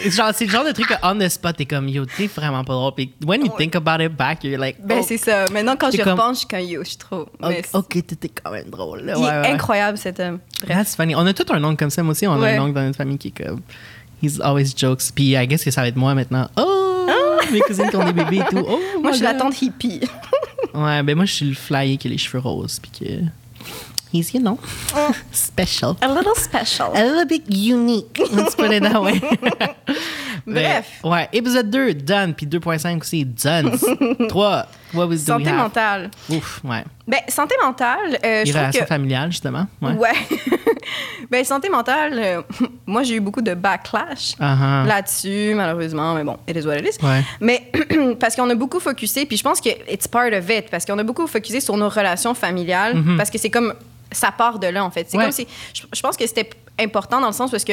[0.04, 2.28] c'est Genre, c'est le genre de truc que on the spot, t'es comme, yo, t'es
[2.28, 2.94] vraiment pas drôle.
[2.94, 5.46] Puis when you think about it back, you're like, Ben, oh, c'est ça.
[5.50, 7.26] Maintenant, quand je comme- repense, je suis comme, yo, je suis trop.
[7.40, 9.00] Mais ok, t'étais quand même drôle.
[9.00, 9.18] Là.
[9.18, 9.50] Ouais, ouais.
[9.50, 10.38] incroyable, cet homme.
[10.62, 10.76] Bref.
[10.76, 11.16] That's funny.
[11.16, 12.00] On a tout un oncle comme ça.
[12.04, 13.60] Moi aussi, on a un oncle dans notre famille qui est comme.
[14.22, 15.10] He's always jokes.
[15.14, 16.48] Puis, I guess que ça va être moi maintenant.
[16.56, 17.06] Oh!
[17.50, 18.64] Mes cousines qui ont des bébés et tout.
[18.66, 18.78] Oh!
[19.02, 20.00] Moi, je suis la tante hippie.
[20.74, 22.80] Ouais, ben moi, je suis le flyer qui a les cheveux roses.
[22.80, 23.06] Puis que.
[24.10, 24.58] He's, you know,
[25.32, 25.96] special.
[26.00, 26.92] A little special.
[26.94, 28.22] A little bit unique.
[28.32, 29.20] Let's put it that way.
[30.46, 31.00] Bref.
[31.04, 32.34] Ouais, épisode 2, done.
[32.34, 33.78] Puis 2.5 aussi, done.
[34.28, 36.10] 3, what was we Santé mentale.
[36.28, 36.84] Ouf, ouais.
[37.06, 38.86] Ben, santé mentale, euh, je relations que...
[38.86, 39.66] familiales, justement.
[39.80, 39.92] Ouais.
[39.94, 40.38] Ouais.
[41.30, 42.42] ben, santé mentale, euh,
[42.86, 44.86] moi, j'ai eu beaucoup de backlash Uh-huh.
[44.86, 46.14] là-dessus, malheureusement.
[46.14, 47.04] Mais bon, it is what it is.
[47.04, 47.22] Ouais.
[47.40, 47.70] Mais
[48.20, 50.98] parce qu'on a beaucoup focusé, puis je pense que it's part of it, parce qu'on
[50.98, 53.74] a beaucoup focusé sur nos relations familiales, parce que c'est comme...
[54.14, 55.06] Ça part de là, en fait.
[55.08, 55.22] C'est Mm-hmm.
[55.22, 55.46] Comme si...
[55.72, 57.72] Je, je pense que c'était important dans le sens parce que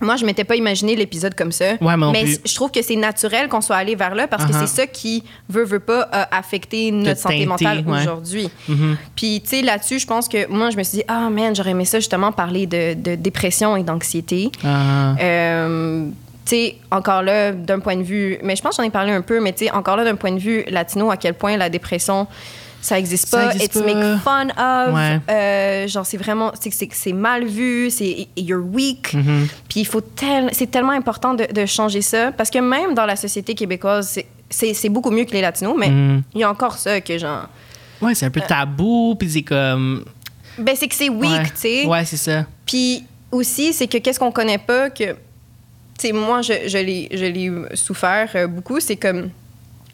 [0.00, 1.72] moi, je m'étais pas imaginé l'épisode comme ça.
[1.80, 4.52] Ouais, mais c- je trouve que c'est naturel qu'on soit allé vers là parce que
[4.52, 4.60] Uh-huh.
[4.60, 8.00] c'est ça qui, veut, veut pas, a affecté notre santé teinté, mentale ouais.
[8.02, 8.50] aujourd'hui.
[8.70, 8.96] Mm-hmm.
[9.16, 11.70] Puis, tu sais, là-dessus, je pense que moi, je me suis dit, ah, man, j'aurais
[11.70, 14.50] aimé ça justement parler de, de dépression et d'anxiété.
[14.64, 15.14] Ah.
[15.20, 16.06] Euh,
[16.44, 19.12] tu sais, encore là, d'un point de vue, mais je pense que j'en ai parlé
[19.12, 21.56] un peu, mais tu sais, encore là, d'un point de vue latino, à quel point
[21.56, 22.26] la dépression,
[22.80, 23.54] ça existe Ça pas.
[23.54, 23.94] existe It's pas.
[23.94, 24.94] make fun of.
[24.94, 25.20] Ouais.
[25.30, 29.12] Euh, genre, c'est vraiment, c'est mal vu, c'est you're weak.
[29.14, 29.46] Mm-hmm.
[29.68, 33.06] Puis il faut tel, c'est tellement important de, de changer ça parce que même dans
[33.06, 34.18] la société québécoise,
[34.50, 36.22] c'est- beaucoup mieux que les latinos, mais Mm.
[36.34, 37.48] il y a encore ça que genre,
[38.00, 40.04] Ouais, c'est un peu tabou, puis c'est comme.
[40.56, 41.42] ben c'est que c'est weak, ouais.
[41.46, 41.84] tu sais.
[41.86, 42.46] Ouais, c'est ça.
[42.64, 45.12] Puis aussi, c'est que qu'est-ce qu'on connaît pas que.
[45.12, 45.16] Tu
[46.06, 48.78] sais, moi, je, je l'ai je l'ai souffert euh, beaucoup.
[48.78, 49.30] C'est comme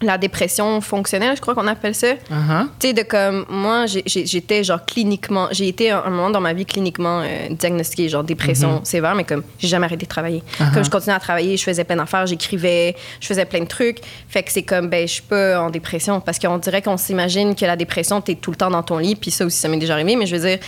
[0.05, 2.15] la dépression fonctionnelle, je crois qu'on appelle ça.
[2.15, 2.67] Uh-huh.
[2.79, 3.45] Tu sais, de comme.
[3.49, 5.49] Moi, j'étais genre cliniquement.
[5.51, 9.43] J'ai été un moment dans ma vie cliniquement euh, diagnostiquée, genre dépression sévère, mais comme
[9.59, 10.43] j'ai jamais arrêté de travailler.
[10.59, 10.73] Uh-huh.
[10.75, 13.99] Comme je continuais à travailler, je faisais plein d'affaires, j'écrivais, je faisais plein de trucs.
[14.29, 16.21] Fait que c'est comme, ben, je suis pas en dépression.
[16.21, 19.17] Parce qu'on dirait qu'on s'imagine que la dépression, t'es tout le temps dans ton lit.
[19.17, 20.17] Puis ça aussi, ça m'est déjà arrivé.
[20.17, 20.59] Mais je veux dire,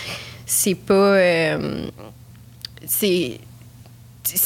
[0.45, 0.95] c'est pas.
[0.95, 1.87] euh,
[2.87, 3.41] c'est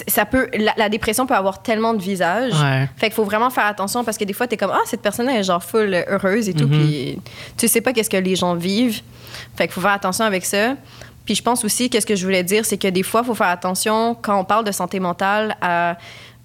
[0.06, 2.88] ça peut la, la dépression peut avoir tellement de visages Ouais.
[2.96, 5.28] fait qu'il faut vraiment faire attention parce que des fois t'es comme ah cette personne
[5.28, 6.78] est genre full heureuse et tout Mhm.
[6.78, 7.18] puis
[7.56, 9.00] tu sais pas qu'est-ce que les gens vivent
[9.56, 10.74] fait qu'il faut faire attention avec ça
[11.24, 13.34] puis je pense aussi qu'est-ce que je voulais dire c'est que des fois il faut
[13.34, 15.96] faire attention quand on parle de santé mentale à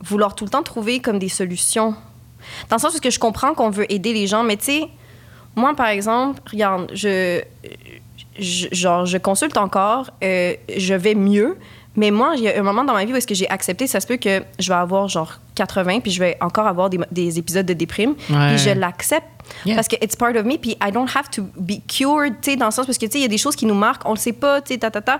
[0.01, 1.93] vouloir tout le temps trouver comme des solutions
[2.69, 4.87] dans le sens où que je comprends qu'on veut aider les gens mais tu sais
[5.55, 7.41] moi par exemple regarde je
[8.37, 11.57] je- genre, je consulte encore, euh, je vais mieux.
[11.95, 13.87] Mais moi, il y a un moment dans ma vie où est-ce que j'ai accepté,
[13.87, 16.99] ça se peut que je vais avoir genre 80, puis je vais encore avoir des,
[17.11, 18.49] des épisodes de déprime, Ouais.
[18.49, 19.25] puis je l'accepte.
[19.65, 19.75] Yeah.
[19.75, 22.55] Parce que it's part of me, puis I don't have to be cured, tu sais,
[22.57, 24.05] dans le sens, parce que, tu sais, il y a des choses qui nous marquent,
[24.05, 25.19] on le sait pas, tu sais, ta, ta, ta.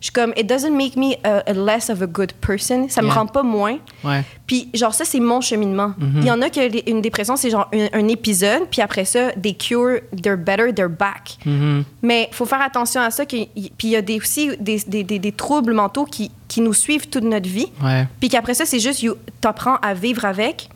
[0.00, 2.88] Je suis comme, it doesn't make me a, a less of a good person.
[2.88, 3.14] Ça me Yeah.
[3.16, 3.76] rend pas moins.
[4.02, 4.22] Ouais.
[4.46, 5.92] Puis, genre, ça, c'est mon cheminement.
[6.16, 9.04] Il y en a que les- une dépression, c'est genre un, un épisode, puis après
[9.04, 11.36] ça, they cure, they're better, they're back.
[11.46, 11.82] Mm-hmm.
[12.02, 13.26] Mais il faut faire attention à ça.
[13.26, 16.62] que- Puis, il y a des, aussi des, des, des- des troubles mentaux qui, qui
[16.62, 17.68] nous suivent toute notre vie.
[17.84, 18.06] Ouais.
[18.20, 20.70] Puis qu'après ça, c'est juste, you- t'apprends à vivre avec.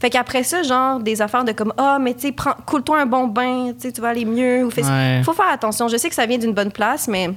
[0.00, 3.26] Fait qu'après ça, genre, des affaires de comme, ah, mais tu sais, coule-toi un bon
[3.26, 4.64] bain, tu tu vas aller mieux.
[4.64, 5.22] Ou fais- Ouais.
[5.24, 5.88] Faut faire attention.
[5.88, 7.30] Je sais que ça vient d'une bonne place, mais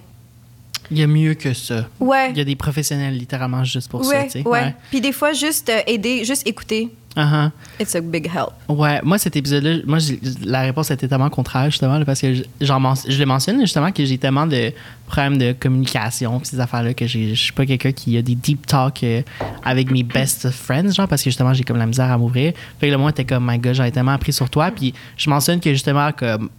[0.92, 1.86] Il y a mieux que ça.
[2.00, 2.32] ouais.
[2.32, 4.76] Il y a des professionnels littéralement juste pour ça, ouais, ouais.
[4.90, 7.52] Puis des fois, juste euh, aider, juste écouter, Uh-huh.
[7.78, 8.52] it's a big help.
[8.70, 9.98] Ouais, moi, cet épisode-là, moi,
[10.46, 13.60] la réponse était tellement contraire, justement, là, parce que je- j'en men- je le mentionne,
[13.60, 14.72] justement, que j'ai tellement de
[15.08, 18.66] problèmes de communication, pis ces affaires-là, que je suis pas quelqu'un qui a des deep
[18.66, 19.24] talks euh,
[19.66, 22.54] avec mes best friends, genre, parce que justement, j'ai comme la misère à m'ouvrir.
[22.80, 25.30] Fait que le moi, était comme, my god, j'avais tellement appris sur toi, puis je
[25.30, 26.50] mentionne que justement, comme,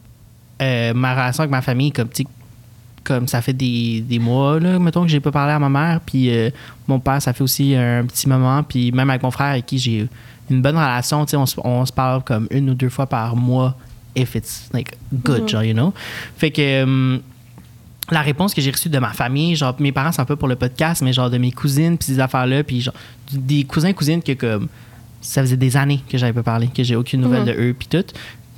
[0.61, 2.27] euh, ma relation avec ma famille, comme, tu
[3.05, 6.01] comme ça fait des, des mois, là, mettons, que j'ai pas parlé à ma mère.
[6.05, 6.51] Puis euh,
[6.88, 8.62] mon père, ça fait aussi un petit moment.
[8.62, 10.07] Puis même avec mon frère, avec qui j'ai
[10.51, 13.07] une bonne relation, tu sais, on, se- on se parle comme une ou deux fois
[13.07, 13.77] par mois,
[14.15, 15.95] if it's like good, genre, you know?
[16.37, 17.21] Fait que hum,
[18.11, 20.49] la réponse que j'ai reçue de ma famille, genre, mes parents, c'est un peu pour
[20.49, 22.95] le podcast, mais genre de mes cousines, puis ces affaires-là, puis genre,
[23.33, 24.69] des cousins, cousines que comme
[25.21, 27.87] ça faisait des années que j'avais pas parlé, que j'ai aucune nouvelle de eux, puis
[27.88, 28.05] tout.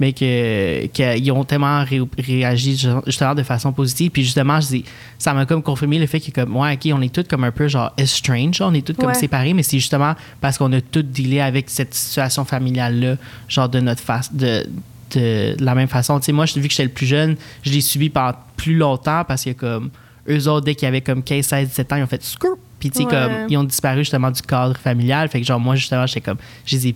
[0.01, 2.77] Mais que qu'ils ont tellement ré- réagi
[3.07, 4.11] justement de façon positive.
[4.11, 4.85] Puis justement, je dis-
[5.19, 7.53] ça m'a comme confirmé le fait que, comme, ouais, OK, on est tous comme un
[7.53, 11.03] peu genre estranged, on est tous comme séparés, mais c'est justement parce qu'on a tous
[11.03, 13.17] dealé avec cette situation familiale-là,
[13.49, 14.67] genre de notre face, de,
[15.15, 16.19] de la même façon.
[16.19, 19.23] Tu sais, moi, vu que j'étais le plus jeune, je l'ai subi pendant plus longtemps
[19.27, 19.91] parce que, comme,
[20.29, 22.57] eux autres, dès qu'ils avaient comme 15, 16, 17 ans, ils ont fait screw.
[22.85, 23.11] Puis, tu sais, Ouais.
[23.11, 25.27] comme, ils ont disparu justement du cadre familial.
[25.31, 26.95] Fait que, genre, moi, justement, j'étais comme, j'ai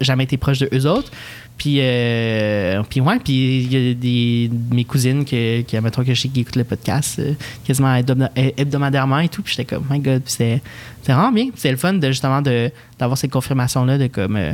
[0.00, 1.10] jamais été proche de eux autres.
[1.58, 6.14] Puis, euh, puis ouais, puis il y a des, mes cousines que, que, mettons, que
[6.14, 7.34] je sais qui écoutent le podcast euh,
[7.64, 9.42] quasiment hebdoma- hebdomadairement et tout.
[9.42, 10.62] Puis j'étais comme, my God, c'était
[11.04, 11.48] vraiment bien.
[11.56, 14.36] C'est le fun de, justement de- d'avoir cette confirmation-là de comme.
[14.36, 14.52] euh,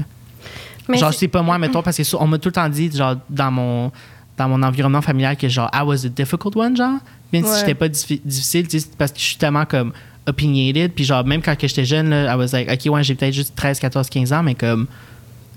[0.89, 2.69] Mais genre, c'est- c'est pas moi, mettons, parce que ça, on m'a tout le temps
[2.71, 3.93] dit, genre, dans mon,
[4.39, 6.99] dans mon environnement familial, que genre, I was a difficult one, genre.
[7.33, 9.93] Même si j'étais pas diffi- difficile, c'est parce que je suis tellement comme
[10.29, 10.93] opinionated.
[10.93, 13.55] Puis genre, même quand j'étais jeune, là, I was like, OK, ouais, j'ai peut-être juste
[13.57, 14.87] 13, 14, 15 ans, mais comme,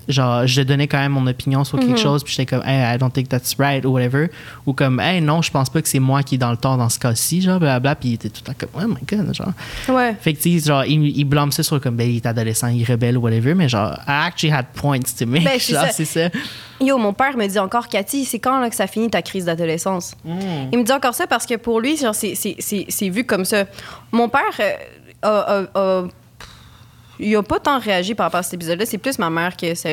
[0.08, 2.98] genre, je donnais quand même mon opinion sur quelque chose, puis j'étais comme, hey, I
[2.98, 4.28] don't think that's right, ou whatever.
[4.66, 6.76] Ou comme, hey, non, je pense pas que c'est moi qui est dans le tort
[6.76, 7.94] dans ce cas-ci, genre, blablabla.
[7.96, 9.52] Puis il était tout le temps comme, oh my god, genre.
[9.88, 10.14] Ouais.
[10.20, 12.68] Fait que, tu sais, genre, il, il blâme ça sur comme, ben, il est adolescent,
[12.68, 15.44] il rebelle ou whatever, mais genre, I actually had points to make.
[15.44, 16.28] Ben, genre, c'est ça.
[16.80, 19.44] Yo, mon père me dit encore, Cathy, c'est quand là, que ça finit ta crise
[19.44, 20.14] d'adolescence?
[20.24, 20.38] Hmm.
[20.72, 23.64] Il me dit encore ça parce que pour lui, genre, c'est- vu comme ça.
[24.10, 24.72] Mon père euh,
[25.22, 26.04] a, a- a-
[27.22, 28.84] il a pas tant réagi par rapport à cet épisode-là.
[28.86, 29.88] C'est plus ma mère que ça,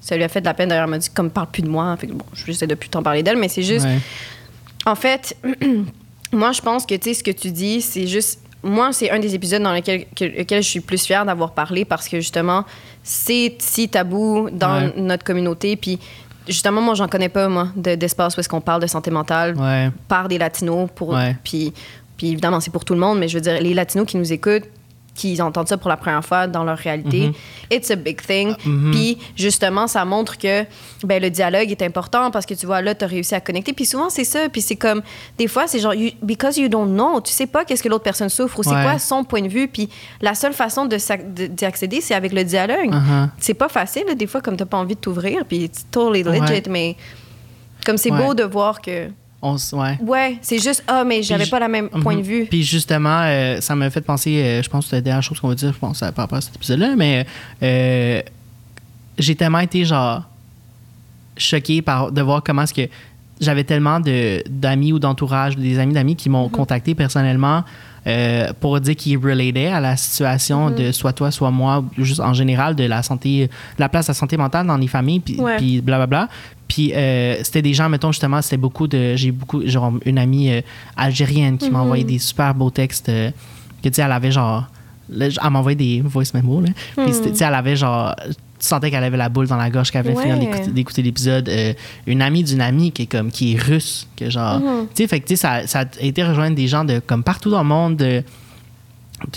[0.00, 0.68] ça lui a fait de la peine.
[0.68, 1.96] D'ailleurs, elle m'a dit, comme, parle plus de moi.
[1.98, 3.84] Fait que bon, j'essaie de plus t'en parler d'elle, mais c'est juste.
[3.86, 3.98] Ouais.
[4.86, 5.36] En fait,
[6.32, 8.40] moi, je pense que, tu sais, ce que tu dis, c'est juste...
[8.62, 11.84] Moi, c'est un des épisodes dans lesquels, que- lequel je suis plus fière d'avoir parlé
[11.86, 12.64] parce que, justement,
[13.02, 14.92] c'est si tabou dans Ouais.
[14.98, 15.76] notre communauté.
[15.76, 15.98] Puis,
[16.46, 19.56] justement, moi, j'en connais pas, moi, de- d'espace où est-ce qu'on parle de santé mentale
[19.56, 19.90] Ouais.
[20.08, 20.90] par des latinos.
[20.94, 21.34] Pour, Ouais.
[21.42, 21.72] puis,
[22.18, 24.30] puis, évidemment, c'est pour tout le monde, mais je veux dire, les latinos qui nous
[24.30, 24.64] écoutent,
[25.20, 27.32] qui entendent ça pour la première fois dans leur réalité, Mhm.
[27.70, 28.54] it's a big thing.
[28.90, 30.64] Puis justement, ça montre que
[31.04, 33.72] ben, le dialogue est important parce que tu vois, là, tu as réussi à connecter.
[33.74, 34.48] Puis souvent, c'est ça.
[34.48, 35.02] Puis c'est comme,
[35.36, 38.04] des fois, c'est genre, you- because you don't know, tu sais pas qu'est-ce que l'autre
[38.04, 38.82] personne souffre ou c'est Ouais.
[38.82, 39.68] quoi son point de vue.
[39.68, 39.88] Puis
[40.22, 42.92] la seule façon d'y accéder, c'est avec le dialogue.
[42.94, 43.28] Uh-huh.
[43.38, 45.44] C'est pas facile, là, des fois, comme t'as pas envie de t'ouvrir.
[45.46, 46.62] Puis it's totally legit, Ouais.
[46.70, 46.96] mais
[47.84, 48.18] comme c'est Ouais.
[48.24, 49.08] beau de voir que,
[49.42, 49.98] On ouais.
[50.06, 52.24] ouais, c'est juste, ah, mais j'avais pas la même point de Mhm.
[52.26, 52.46] vue.
[52.50, 55.40] Puis justement, euh, ça m'a fait penser, euh, je pense que c'est la dernière chose
[55.40, 57.24] qu'on va dire, je pense, par rapport à cet épisode-là, mais
[57.62, 58.20] euh,
[59.18, 60.24] j'ai tellement été, genre,
[61.38, 62.88] choqué par, de voir comment est-ce que
[63.40, 67.64] j'avais tellement de- d'amis ou d'entourage, des amis d'amis qui m'ont contacté personnellement
[68.06, 72.20] euh, pour dire qu'ils relataient à la situation de soit toi, soit moi, ou juste
[72.20, 73.50] en général, de la santé, de
[73.80, 76.28] la place de la santé mentale dans les familles, puis blablabla.
[76.80, 79.14] Puis euh, c'était des gens, mettons justement, c'était beaucoup de.
[79.16, 80.60] J'ai beaucoup, genre, une amie euh,
[80.96, 83.08] algérienne qui m'a envoyé des super beaux textes.
[83.10, 83.30] euh,
[83.82, 84.66] que tu sais, elle avait genre.
[85.10, 86.68] là, elle m'a envoyé des voice memos, là.
[86.96, 88.14] Puis c'était- tu sais, elle avait genre.
[88.28, 90.22] Tu sentais qu'elle avait la boule dans la gorge, qu'elle avait Ouais.
[90.34, 91.48] fini d'écouter- l'épisode.
[91.48, 91.72] Euh,
[92.06, 94.60] une amie d'une amie qui est comme qui est russe, que genre.
[94.94, 97.22] Tu sais, fait que tu sais, ça, ça a été rejoindre des gens de comme
[97.22, 97.96] partout dans le monde.
[97.96, 98.22] De,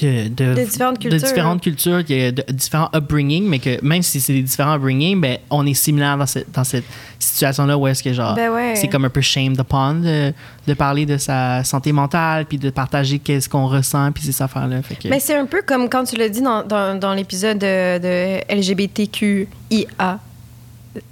[0.01, 4.01] de, de, De différentes cultures, de différentes cultures, qui- de différents upbringing, mais que même
[4.01, 6.85] si c'est des différents upbringing, ben, on est similaire dans cette, dans cette
[7.19, 8.75] situation-là où est-ce que genre Ben ouais.
[8.75, 10.33] c'est comme un peu shamed upon de,
[10.67, 14.81] de parler de sa santé mentale, puis de partager qu'est-ce qu'on ressent, puis ces affaires-là.
[14.81, 17.57] Fait que- Mais c'est un peu comme quand tu l'as dit dans, dans, dans l'épisode
[17.59, 20.19] de, LGBTQIA.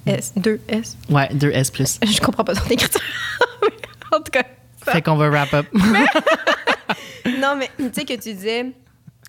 [0.05, 0.95] S, 2S.
[1.09, 1.97] ouais, 2S+.
[2.13, 3.01] Je comprends pas ton écriture.
[4.11, 4.43] en tout cas.
[4.85, 5.65] ça- Fait qu'on va wrap up.
[7.39, 8.65] Non, mais tu sais que tu disais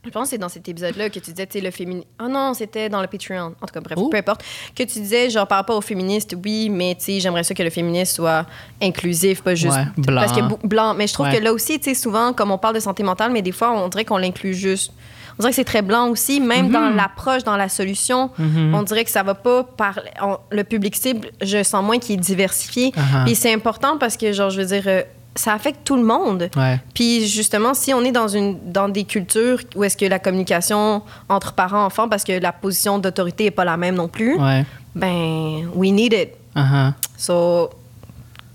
[0.04, 2.08] Je pense que c'est dans cet épisode-là que tu disais, tu sais, le féminisme.
[2.20, 3.54] Oh non, c'était dans le Patreon.
[3.60, 4.08] En tout cas, bref, Oh.
[4.08, 4.42] peu importe.
[4.74, 7.62] Que tu disais, genre, par rapport aux féministes, oui, mais tu sais, j'aimerais ça que
[7.62, 8.44] le féminisme soit
[8.82, 9.76] inclusif, pas juste.
[9.76, 10.22] Ouais, blanc.
[10.22, 10.94] Parce que blanc.
[10.94, 11.38] Mais je trouve Ouais.
[11.38, 13.70] que là aussi, tu sais, souvent, comme on parle de santé mentale, mais des fois,
[13.72, 14.92] on dirait qu'on l'inclut juste.
[15.38, 16.96] On dirait que c'est très blanc aussi, même dans Mhm.
[16.96, 18.30] l'approche, dans la solution.
[18.38, 21.28] On dirait que ça va pas par on- le public cible.
[21.40, 22.90] Je sens moins qu'il est diversifié.
[22.90, 23.24] Uh-huh.
[23.24, 25.02] Puis c'est important parce que, genre, je veux dire, euh,
[25.34, 26.48] ça affecte tout le monde.
[26.56, 26.78] Ouais.
[26.94, 31.02] Puis justement, si on est dans, une, dans des cultures où est-ce que la communication
[31.28, 34.64] entre parents enfants, parce que la position d'autorité n'est pas la même non plus, Ouais.
[34.94, 36.30] ben, we need it.
[36.54, 36.92] Uh-huh.
[37.16, 37.70] So,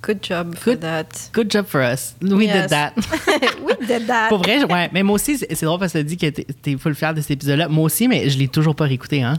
[0.07, 0.79] good job for Good.
[0.81, 1.29] that.
[1.33, 2.15] Good job for us.
[2.21, 2.61] We Yes.
[2.61, 2.93] did that.
[3.61, 4.29] we did that.
[4.29, 4.89] Pour vrai, ouais.
[4.93, 7.31] Mais moi aussi, c'est drôle parce que tu dit que t'es- full fier de cet
[7.31, 7.67] épisode-là.
[7.67, 9.35] Moi aussi, mais je l'ai toujours pas réécouté, hein.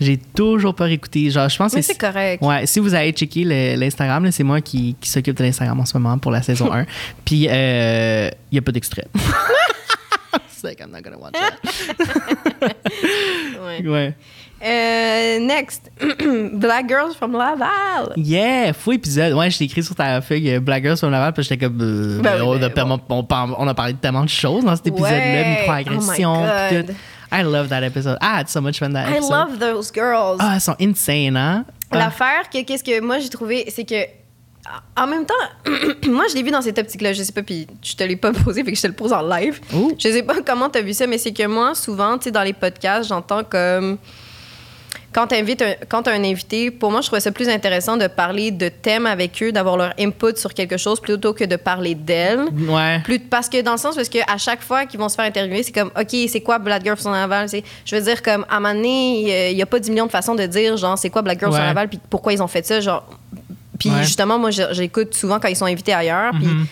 [0.00, 1.30] J'ai toujours pas réécouté.
[1.30, 1.72] Genre, je pense.
[1.74, 2.42] Mais que c'est correct.
[2.42, 5.86] Ouais, si vous avez checké le- l'Instagram, c'est moi qui, qui s'occupe de l'Instagram en
[5.86, 6.84] ce moment pour la saison 1.
[7.24, 7.50] Puis, il
[8.52, 9.06] n'y a pas d'extrait.
[10.48, 12.74] c'est like, I'm not gonna watch that.
[13.64, 13.86] Ouais.
[13.86, 14.14] Ouais.
[14.64, 15.90] Euh, next,
[16.54, 18.12] Black Girls from Laval.
[18.16, 19.34] Yeah, fou épisode.
[19.34, 21.78] Ouais, je t'ai écrit sur ta feuille euh, Black Girls sur Laval, puis j'étais comme.
[21.82, 25.56] euh, Ben on, ben on, a parlé de tellement de choses dans cet épisode-là, Ouais.
[25.60, 26.46] microagression, Oh
[26.86, 26.92] tout.
[27.32, 28.16] I love that episode.
[28.22, 29.30] I had so much fun that I episode.
[29.32, 30.36] love those girls.
[30.38, 31.64] Ah, elles sont insane, hein?
[31.90, 31.98] Ah.
[31.98, 34.06] L'affaire, que qu'est-ce que moi j'ai trouvé, c'est que
[34.96, 35.34] en même temps,
[36.08, 38.32] moi je l'ai vu dans cette optique-là, je sais pas, puis je te l'ai pas
[38.44, 39.60] posé, fait que je te le pose en live.
[39.74, 39.92] Ouh.
[39.98, 42.30] Je sais pas comment tu as vu ça, mais c'est que moi, souvent, tu sais,
[42.30, 43.98] dans les podcasts, j'entends comme.
[45.14, 45.44] Quand tu un,
[45.88, 49.06] quand as un invité, pour moi, je trouvais ça plus intéressant de parler de thèmes
[49.06, 52.46] avec eux, d'avoir leur input sur quelque chose plutôt que de parler d'elles.
[52.68, 52.98] Ouais.
[53.04, 55.24] Plus, parce que dans le sens, parce que à chaque fois qu'ils vont se faire
[55.26, 57.46] interviewer, c'est comme, OK, c'est quoi Black Girl from Laval?
[57.84, 60.10] Je veux dire, comme, à un moment donné, il n'y a pas 10 millions de
[60.10, 61.58] façons de dire, genre, c'est quoi Black Girl Ouais.
[61.60, 63.06] Laval, puis pourquoi ils ont fait ça, genre.
[63.78, 64.02] Puis Ouais.
[64.02, 66.66] justement, moi, j'écoute souvent quand ils sont invités ailleurs, puis Mhm.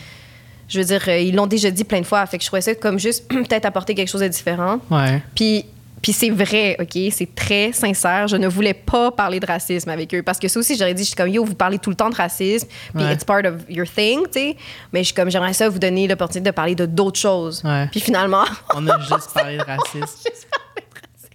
[0.68, 2.62] je veux dire, euh, ils l'ont déjà dit plein de fois, fait que je trouvais
[2.62, 4.78] ça comme juste peut-être apporter quelque chose de différent.
[4.90, 5.22] Ouais.
[5.34, 5.64] Puis,
[6.02, 6.98] puis c'est vrai, OK?
[7.12, 8.26] C'est très sincère.
[8.28, 10.22] Je ne voulais pas parler de racisme avec eux.
[10.22, 12.10] Parce que ça aussi, j'aurais dit, je suis comme, yo, vous parlez tout le temps
[12.10, 13.14] de racisme, puis Ouais.
[13.14, 14.56] it's part of your thing, tu sais.
[14.92, 17.62] Mais je suis comme, j'aimerais ça vous donner l'opportunité de parler de d'autres choses.
[17.64, 17.86] Ouais.
[17.90, 20.28] Puis finalement, On a juste parlé de racisme.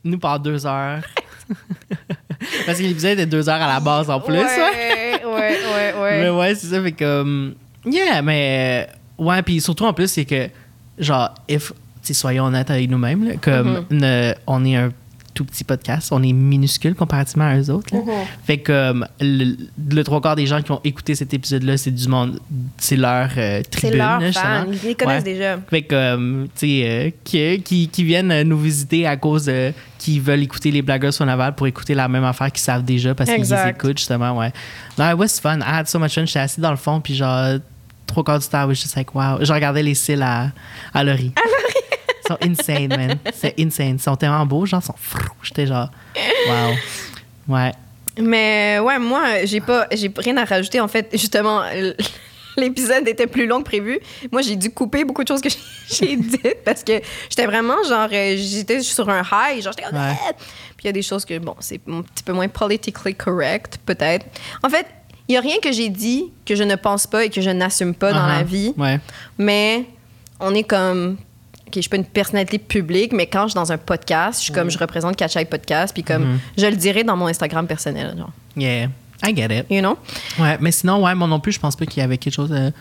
[0.03, 0.99] Nous, par deux heures.
[2.65, 4.35] Parce que l'épisode était deux heures à la base en plus.
[4.35, 5.25] ouais, ouais.
[5.25, 6.21] ouais, ouais.
[6.21, 6.81] Mais ouais, c'est ça.
[6.81, 7.55] Fait comme.
[7.85, 8.87] Yeah, mais.
[9.17, 10.49] Ouais, puis surtout en plus, c'est que,
[10.99, 11.71] genre, if.
[12.13, 13.97] Soyons honnêtes avec nous-mêmes, comme Mm-hmm.
[13.99, 14.91] ne- on est un
[15.33, 17.93] tout petit podcast, on est minuscule comparativement à eux autres.
[17.93, 18.01] là.
[18.01, 18.11] Mhm.
[18.43, 19.55] Fait que comme le,
[19.91, 22.39] le trois quarts des gens qui ont écouté cet épisode-là, c'est du monde,
[22.79, 23.99] c'est leur euh, C'est tribune.
[23.99, 24.67] leur là, fan.
[24.73, 25.33] Ils les connaissent Ouais.
[25.33, 25.59] déjà.
[25.69, 29.73] Fait que, tu sais, euh, qui, qui, qui viennent nous visiter à cause de.
[29.99, 33.13] qui veulent écouter les blagueurs sur Naval pour écouter la même affaire qu'ils savent déjà
[33.13, 34.51] parce qu'ils les écoutent, justement, ouais.
[34.97, 35.59] Non, it was fun.
[35.59, 36.25] I had so much fun.
[36.25, 37.59] J'étais assis dans le fond, puis genre,
[38.07, 39.37] trois quarts du temps, I was just like, wow.
[39.39, 40.49] Je regardais les cils à,
[40.95, 41.31] à Laurie.
[42.29, 43.17] Ils sont insane, man.
[43.33, 43.95] C'est insane.
[43.95, 45.27] Ils sont tellement beaux, genre, ils sont frou.
[45.43, 45.89] J'étais genre,
[46.47, 46.73] wow.
[47.55, 47.71] Ouais.
[48.19, 50.79] Mais ouais, moi, j'ai pas, j'ai rien à rajouter.
[50.81, 51.61] En fait, justement,
[52.57, 53.99] l'épisode était plus long que prévu.
[54.31, 55.49] Moi, j'ai dû couper beaucoup de choses que
[55.89, 56.93] j'ai- dites parce que
[57.29, 59.61] j'étais vraiment genre, euh, j'étais sur un high.
[59.61, 60.15] Genre, j'étais Ouais.
[60.27, 60.33] Ah!
[60.35, 63.77] Puis il y a des choses que, bon, c'est un petit peu moins politically correct,
[63.85, 64.25] peut-être.
[64.63, 64.85] En fait,
[65.27, 67.49] il y a rien que j'ai dit que je ne pense pas et que je
[67.49, 68.37] n'assume pas dans Uh-huh.
[68.37, 68.73] la vie.
[68.77, 68.99] Ouais.
[69.37, 69.85] Mais
[70.39, 71.17] on est comme.
[71.67, 74.45] OK, je suis pas une personnalité publique, mais quand je suis dans un podcast, je
[74.45, 76.61] suis comme, je représente Catch Podcast, puis comme, Mm-hmm.
[76.61, 78.31] je le dirai dans mon Instagram personnel, genre.
[78.55, 78.87] Yeah.
[79.25, 79.65] I get it.
[79.69, 79.97] You know?
[80.39, 82.53] Ouais, mais sinon, ouais, moi non plus, je pense pas qu'il y avait quelque chose
[82.53, 82.71] à,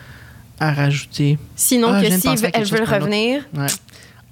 [0.65, 1.37] à rajouter.
[1.55, 2.93] Sinon, Ah, que si un autre.
[2.95, 3.65] revenir, Ouais.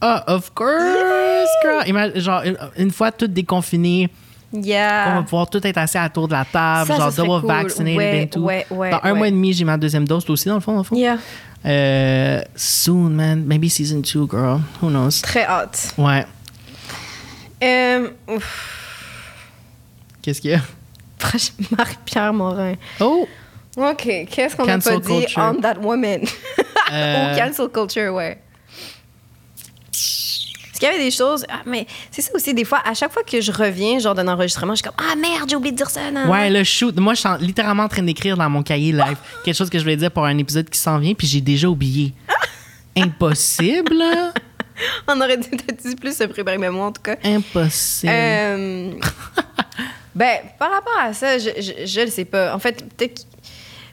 [0.01, 1.83] Ah, of course, girl.
[1.87, 4.09] Ima- genre, une, une fois tout déconfiné,
[4.57, 5.23] on va yeah.
[5.23, 7.41] pouvoir tout être assis à la tour de la table, Ça, ça genre serait double
[7.41, 7.49] cool.
[7.51, 8.39] vaccinated Ouais, and tout.
[8.41, 10.73] ouais, ouais, Dans un mois et demi, j'ai ma deuxième dose, aussi, dans le fond,
[10.73, 10.95] dans le fond?
[10.95, 11.17] Yeah.
[11.65, 13.43] Euh, soon, man.
[13.45, 14.59] Maybe season two, girl.
[14.81, 15.21] Who knows?
[15.23, 15.93] Très hâte.
[15.97, 16.25] Ouais.
[17.63, 18.09] Euh.
[20.21, 20.61] Qu'est-ce qu'il y a?
[21.77, 22.75] Marie-Pierre Morin.
[22.99, 23.27] Oh!
[23.77, 25.41] OK, qu'est-ce qu'on n'a pas dit culture.
[25.41, 26.21] on that woman?
[26.93, 28.37] Euh, Ou cancel culture, ouais.
[30.75, 31.45] Parce qu'il y avait des choses...
[31.47, 34.27] Ah, mais c'est ça aussi, des fois, à chaque fois que je reviens, genre d'un
[34.27, 36.11] enregistrement, je suis comme «Ah, merde, j'ai oublié de dire ça!
[36.11, 36.29] non.
[36.29, 36.93] Ouais, le shoot.
[36.99, 39.77] Moi, je suis en- littéralement en train d'écrire dans mon cahier live quelque chose que
[39.77, 42.13] je voulais dire pour un épisode qui s'en vient, puis j'ai déjà oublié.
[42.97, 44.33] Impossible, là.
[45.07, 47.15] On aurait peut-être dû plus se préparer, mais moi, en tout cas.
[47.23, 48.11] Impossible.
[48.13, 48.91] Euh,
[50.13, 52.53] ben, par rapport à ça, je, le sais pas.
[52.53, 53.25] En fait, peut-être.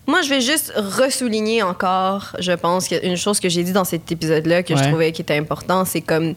[0.08, 4.10] Moi, je vais juste ressouligner encore, je pense, une chose que j'ai dit dans cet
[4.10, 6.34] épisode-là que je trouvais qui était important, c'est comme.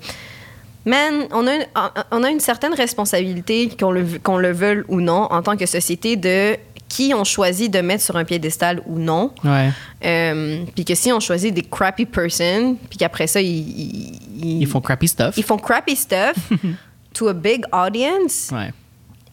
[0.85, 1.65] Man, on a une,
[2.11, 5.65] on a une certaine responsabilité, qu'on le, qu'on le veuille ou non, en tant que
[5.65, 6.55] société, de
[6.87, 9.31] qui on choisit de mettre sur un piédestal ou non.
[9.43, 9.71] ouais.
[10.05, 14.67] Euh, puis que si on choisit des crappy person, puis qu'après ça, ils, ils- Ils
[14.67, 15.35] font crappy stuff.
[15.37, 16.35] ils font crappy stuff
[17.13, 18.49] to a big audience.
[18.51, 18.71] Ouais.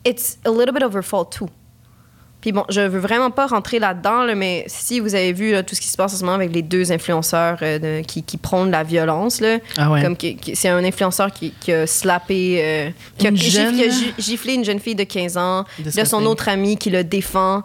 [0.04, 1.48] It's a little bit of her fault too.
[2.42, 5.62] Puis bon, je veux vraiment pas rentrer là-dedans, là, mais si vous avez vu là,
[5.62, 8.22] tout ce qui se passe en ce moment avec les deux influenceurs euh, de- qui,
[8.22, 10.02] qui prônent la violence, là, Ah ouais.
[10.02, 10.16] comme
[10.52, 13.88] c'est un influenceur qui, qui a slappé, euh, qui, a, Une gif- jeune- qui a
[13.88, 17.58] gi- giflé une jeune fille de 15 ans, de son autre ami qui le défend.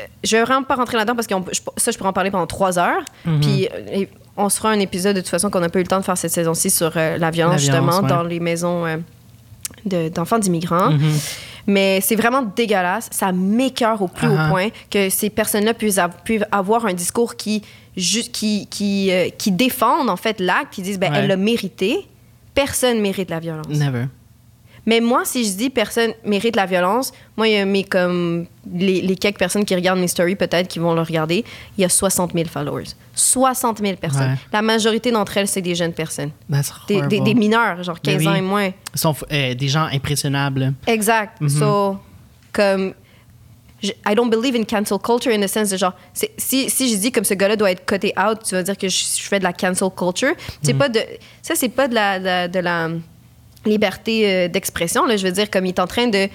[0.00, 1.34] Euh, Je vais vraiment pas rentrer là-dedans parce que
[1.76, 3.02] ça, je pourrais en parler pendant trois heures.
[3.26, 3.40] Mhm.
[3.40, 5.88] Puis et on se fera un épisode de toute façon qu'on n'a pas eu le
[5.88, 8.08] temps de faire cette saison-ci sur euh, la violence, La violence, justement, ouais.
[8.08, 8.86] dans les maisons
[9.84, 10.90] de- d'enfants d'immigrants.
[10.90, 11.12] Mhm.
[11.66, 13.08] Mais c'est vraiment dégueulasse.
[13.12, 17.62] Ça m'écœure au plus haut point que ces personnes-là puissent, puissent avoir un discours qui,
[17.96, 21.18] qui, qui, euh, qui défendent en fait l'acte, qui disent ben, Ouais.
[21.20, 22.06] elle l'a mérité.
[22.54, 23.66] Personne mérite la violence.
[23.68, 24.06] Never.
[24.90, 28.46] Mais moi, si je dis personne mérite la violence, moi, il y a mes, comme,
[28.74, 31.44] les, les quelques personnes qui regardent mes stories, peut-être, qui vont le regarder,
[31.78, 32.88] il y a 60 000 followers.
[33.14, 34.32] 60 000 personnes.
[34.32, 34.38] Ouais.
[34.52, 36.32] La majorité d'entre elles, c'est des jeunes personnes.
[36.50, 37.24] That's Des, des- horrible.
[37.24, 38.38] des mineurs, genre Ben 15 ans oui.
[38.38, 38.66] et moins.
[38.94, 40.72] Ils sont euh, des gens impressionnables.
[40.88, 41.40] Exact.
[41.40, 41.48] Mhm.
[41.48, 41.98] So,
[42.52, 42.94] comme.
[43.82, 45.94] je- I don't believe in cancel culture in the sense de genre.
[46.12, 48.88] Si, si je dis comme ce gars-là doit être coté out, tu vas dire que
[48.88, 50.34] je, je fais de la cancel culture.
[50.62, 51.00] C'est pas de.
[51.42, 52.88] Ça, c'est pas de la, de la, de la
[53.66, 55.06] liberté euh, d'expression.
[55.06, 55.16] Là.
[55.16, 56.28] Je veux dire, comme il est en train de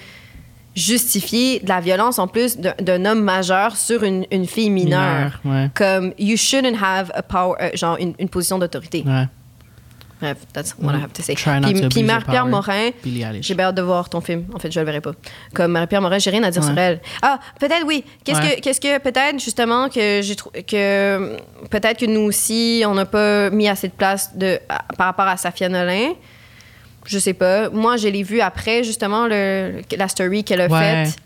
[0.74, 5.40] justifier de la violence en plus d'un- homme majeur sur une, une fille mineure.
[5.44, 5.70] Mineur, ouais.
[5.74, 9.02] Comme, you shouldn't have a power, euh, genre une, une position d'autorité.
[9.06, 9.24] Ouais.
[10.20, 11.34] Bref, that's what I have to say.
[11.34, 12.46] Puis, puis Marie-Pierre.
[12.46, 14.46] Morin, j'ai bien hâte de voir ton film.
[14.54, 15.12] En fait, je le verrai pas.
[15.52, 16.68] Comme Marie-Pierre Morin, j'ai rien à dire Ouais.
[16.68, 17.00] sur elle.
[17.20, 18.02] Ah, peut-être oui.
[18.24, 18.56] Qu'est-ce Ouais.
[18.56, 21.36] que, qu'est-ce que peut-être justement que j'ai que
[21.70, 25.26] peut-être que nous aussi, on n'a pas mis assez de place de à- par rapport
[25.26, 26.12] à Safia Nolin.
[27.06, 27.70] Je sais pas.
[27.70, 31.04] Moi, je l'ai vu après justement le, la story qu'elle a Ouais.
[31.04, 31.16] faite.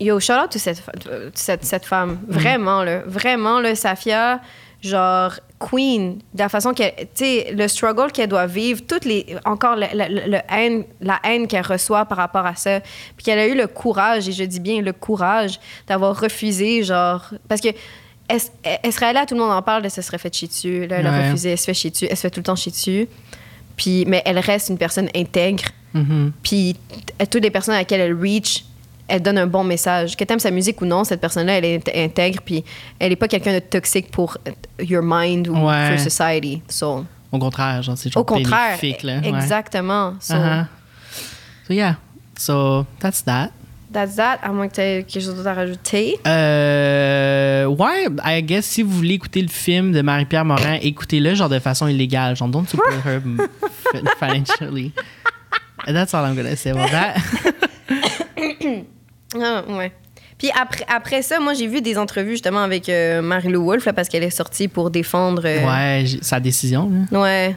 [0.00, 2.18] Yo, shout out to cette, euh, cette, cette femme.
[2.26, 3.02] Vraiment, là.
[3.06, 4.40] Vraiment, là, Safia,
[4.82, 6.92] genre, queen, de la façon qu'elle.
[7.14, 9.36] Tu sais, le struggle qu'elle doit vivre, toutes les.
[9.44, 12.80] Encore, le, le- le- le haine, la haine qu'elle reçoit par rapport à ça.
[13.16, 17.30] Puis qu'elle a eu le courage, et je dis bien le courage, d'avoir refusé, genre.
[17.48, 17.68] Parce que.
[18.28, 18.40] Elle,
[18.82, 20.86] elle serait là, tout le monde en parle, elle se serait fait chier dessus.
[20.86, 22.56] Là, elle a refusé, elle se fait chier dessus, elle se fait tout le temps
[22.56, 23.06] chier dessus.
[23.76, 25.64] Puis, mais elle reste une personne intègre.
[25.94, 26.32] Mhm.
[26.42, 26.76] Puis
[27.30, 28.64] toutes les personnes à laquelle elle reach,
[29.08, 30.16] elle donne un bon message.
[30.16, 32.40] Que t'aimes sa musique ou non, cette personne-là, elle est int- intègre.
[32.42, 32.64] Puis
[32.98, 34.38] elle n'est pas quelqu'un de toxique pour
[34.80, 35.90] your mind ou Ouais.
[35.90, 36.62] for society.
[36.68, 39.18] So, Au contraire, genre, c'est genre au contraire, bénéfique, là.
[39.18, 39.28] Ouais.
[39.28, 40.14] exactement.
[40.20, 40.64] So, Uh-huh.
[41.66, 41.96] So, yeah.
[42.38, 43.50] So, that's that.
[43.92, 44.38] That's that.
[44.42, 46.18] À moins que tu aies quelque chose d'autre à rajouter.
[46.26, 51.48] Euh, ouais, I guess si vous voulez écouter le film de Marie-Pierre Morin, écoutez-le genre
[51.48, 52.34] de façon illégale.
[52.36, 53.20] Genre, don't support her
[54.18, 54.92] financially.
[55.86, 57.14] That's all I'm gonna say about that.
[59.34, 59.92] Ah, ouais.
[60.36, 63.92] Puis après, après ça, moi, j'ai vu des entrevues justement avec euh, Marie-Lou Wolfe là,
[63.94, 65.42] parce qu'elle est sortie pour défendre.
[65.46, 67.18] euh, Ouais, sa décision, là.
[67.20, 67.56] Ouais.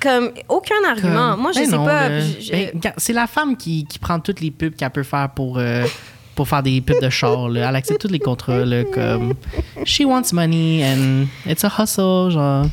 [0.00, 1.32] Comme aucun argument.
[1.32, 2.08] Comme- moi, je ben sais non, pas.
[2.08, 5.84] Ben, c'est la femme qui, qui prend toutes les pubs qu'elle peut faire pour, euh,
[6.34, 7.48] pour faire des pubs de char.
[7.48, 7.68] Là.
[7.68, 8.64] Elle accepte tous les contrats.
[8.64, 9.34] Là, comme
[9.84, 12.30] She wants money and it's a hustle.
[12.30, 12.66] Genre.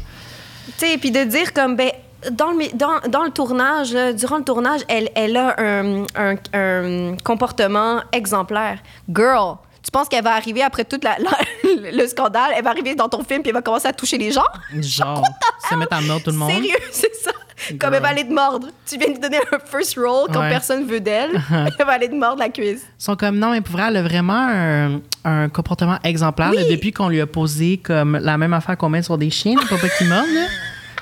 [0.77, 1.91] Tu sais, puis de dire comme, ben,
[2.31, 6.35] dans le, dans, dans le tournage, là, durant le tournage, elle, elle a un, un-
[6.53, 8.79] un comportement exemplaire.
[9.13, 9.55] Girl,
[9.89, 13.09] tu penses qu'elle va arriver après tout la- la- le scandale, elle va arriver dans
[13.09, 14.45] ton film puis elle va commencer à toucher les gens?
[14.79, 15.23] Genre,
[15.67, 16.51] se mettre à mordre tout le monde?
[16.51, 17.31] Sérieux, c'est ça?
[17.79, 18.67] Comme elle va aller te mordre.
[18.85, 20.49] Tu viens de lui donner un first role quand Ouais.
[20.49, 21.31] personne veut d'elle.
[21.79, 22.83] elle va aller te mordre la cuisse.
[22.99, 26.61] Ils sont comme non, mais pour vrai, elle a vraiment un, un comportement exemplaire là,
[26.69, 29.77] depuis qu'on lui a posé comme la même affaire qu'on met sur des chiens pour
[29.79, 30.25] pas qu'ils mordent.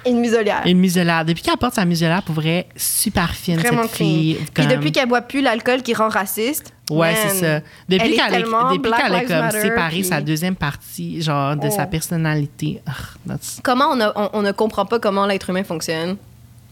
[0.07, 0.61] Une muselière.
[0.65, 1.25] Une muselière.
[1.25, 4.07] Depuis qu'elle porte sa muselière, pour vrai, super fine Vraiment cette clean.
[4.07, 4.35] fille.
[4.35, 6.73] Puis comme- depuis qu'elle boit plus l'alcool qui rend raciste.
[6.89, 7.59] Ouais, c'est ça.
[7.89, 10.55] Depuis elle est qu'elle a, tellement depuis a Lives comme Matter, séparé puis- sa deuxième
[10.55, 11.75] partie, genre de Oh.
[11.75, 12.81] sa personnalité.
[12.87, 12.93] Ugh,
[13.27, 16.15] that's- Comment on, a- on- on ne comprend pas comment l'être humain fonctionne?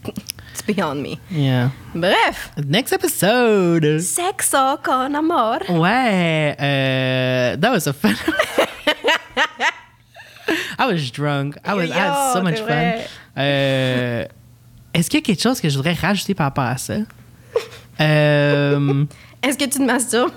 [0.53, 1.17] It's beyond me.
[1.29, 1.69] yeah.
[1.93, 2.51] Bref.
[2.65, 3.99] Next episode.
[3.99, 5.59] Sexo con amor.
[5.69, 8.13] Ouais, euh, that was a fun.
[10.77, 11.57] I was drunk.
[11.65, 12.93] I was I had so Yo, much fun.
[13.37, 14.25] Euh,
[14.93, 16.95] Est-ce qu'il y a quelque chose que je voudrais rajouter par rapport à ça?
[18.01, 19.05] Euh,
[19.43, 20.31] Est-ce que tu te masturbes?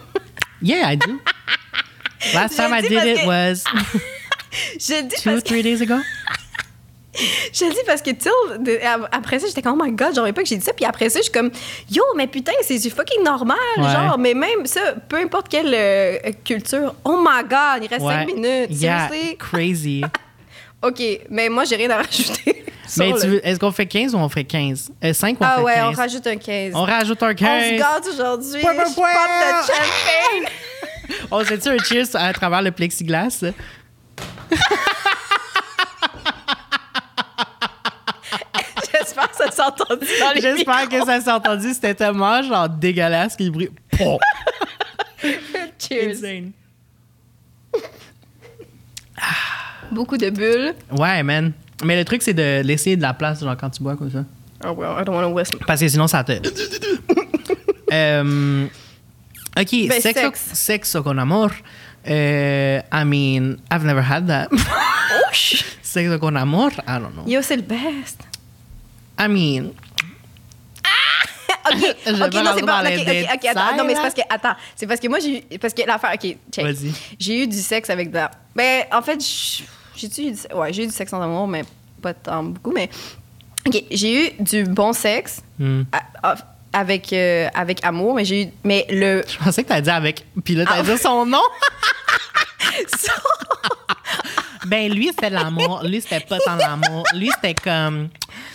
[0.63, 1.19] yeah, I do.
[2.35, 3.65] Last Je time I did it que- was
[4.79, 5.95] Je dis two, parce que, three days ago.
[7.53, 8.29] je le dis parce que, tu
[9.13, 10.73] après ça, j'étais comme, oh my god, j'aurais pas que j'ai dit ça.
[10.73, 11.51] Puis après ça, je suis comme,
[11.91, 13.57] yo, mais putain, c'est du fucking normal.
[13.77, 13.85] Ouais.
[13.85, 16.95] Genre, mais même ça, peu importe quelle euh, culture.
[17.05, 18.15] Oh my god, il reste Ouais.
[18.15, 18.71] 5 minutes.
[18.83, 20.03] Yeah, crazy.
[20.83, 22.65] OK, mais moi, j'ai rien à rajouter.
[22.97, 24.91] Mais tu veux- est-ce qu'on fait 15 ou on fait 15?
[25.05, 25.87] Euh, 5 ou on Ah fait ouais, 15?
[25.89, 26.73] on rajoute un 15.
[26.75, 27.65] On rajoute un On 15.
[27.65, 28.61] se gâte aujourd'hui.
[28.61, 29.09] Pouah, pouah, Je pouah.
[29.13, 30.53] pop de champagne.
[31.31, 33.43] On se fait un cheers à travers le plexiglas?
[39.61, 41.69] entendu dans les J'espère que ça s'est entendu.
[41.75, 43.53] C'était tellement genre dégueulasse qu'il.
[43.91, 44.19] Pow!
[45.79, 46.11] Cheers.
[46.17, 46.53] Insane.
[49.91, 50.75] Beaucoup de bulles.
[50.93, 51.53] Ouais, man.
[51.85, 54.25] Mais le truc, c'est de laisser de la place genre quand tu bois comme ça.
[54.67, 56.33] Oh, well, I don't want to waste Parce que sinon, ça te.
[57.91, 58.67] Euh,
[59.59, 60.41] ok, Ben, sexo, sexe.
[60.53, 61.51] sexo con amor.
[62.07, 64.49] Euh, I mean, I've never had that.
[65.83, 67.25] sexo con amor, I don't know.
[67.27, 68.21] Yo, c'est le best.
[69.19, 69.71] I mean,
[71.71, 72.83] OK, Je vais OK, pas non, c'est pas...
[72.83, 73.77] dans OK, les OK, attends.
[73.77, 74.21] Non, mais c'est parce que...
[74.29, 75.59] Attends, c'est parce que moi, j'ai eu...
[75.59, 76.13] Parce que l'affaire...
[76.15, 76.65] OK, check.
[76.65, 76.93] Vas-y.
[77.19, 78.31] J'ai eu du sexe avec de la...
[78.55, 79.65] Ben, en fait, j-
[79.99, 80.39] j'ai-tu eu du...
[80.55, 81.65] Ouais, j'ai eu du sexe en amour, mais
[82.01, 82.89] pas tant beaucoup, mais...
[83.67, 85.83] OK, j'ai eu du bon sexe hmm.
[85.93, 86.37] à- à-
[86.73, 88.49] avec, euh, avec amour, mais j'ai eu...
[88.65, 89.25] Mais le...
[89.29, 90.25] je pensais que t'allais dire avec.
[90.45, 90.85] Puis là, t'allais Ah.
[90.85, 91.43] dire son nom.
[94.67, 95.83] ben, lui, c'était l'amour.
[95.85, 97.05] Lui, c'était pas tant l'amour.
[97.15, 98.09] Lui, c'était comme.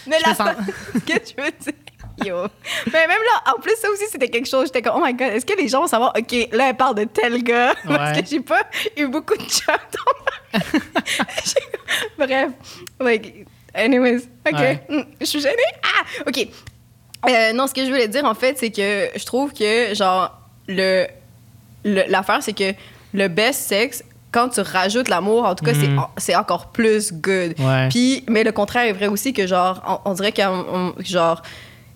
[0.08, 0.56] Mais la sens-
[0.94, 1.74] que tu veux dire?
[2.24, 2.36] Yo.
[2.92, 4.66] Mais même là, en plus, ça aussi, c'était quelque chose.
[4.68, 6.96] J'étais comme, oh my god, est-ce que les gens vont savoir, OK, là, elle parle
[6.96, 7.74] de tel gars?
[7.88, 8.62] Parce que j'ai pas
[8.98, 9.80] eu beaucoup de chats
[12.18, 12.52] Bref.
[13.00, 14.28] Like, anyways.
[14.48, 14.54] OK.
[14.60, 14.84] Ouais.
[14.90, 15.56] Hmm, Je suis gênée.
[15.84, 16.06] Ah!
[16.28, 16.48] OK.
[17.30, 20.38] Euh, non, ce que je voulais dire, en fait, c'est que je trouve que, genre,
[20.68, 21.08] le.
[21.84, 22.74] le- L'affaire, c'est que
[23.14, 27.54] le best sex, quand tu rajoutes l'amour, en tout cas, c'est c'est encore plus good.
[27.60, 27.88] Ouais.
[27.90, 30.42] Puis, mais le contraire est vrai aussi que, genre, on, on dirait que,
[31.04, 31.42] genre,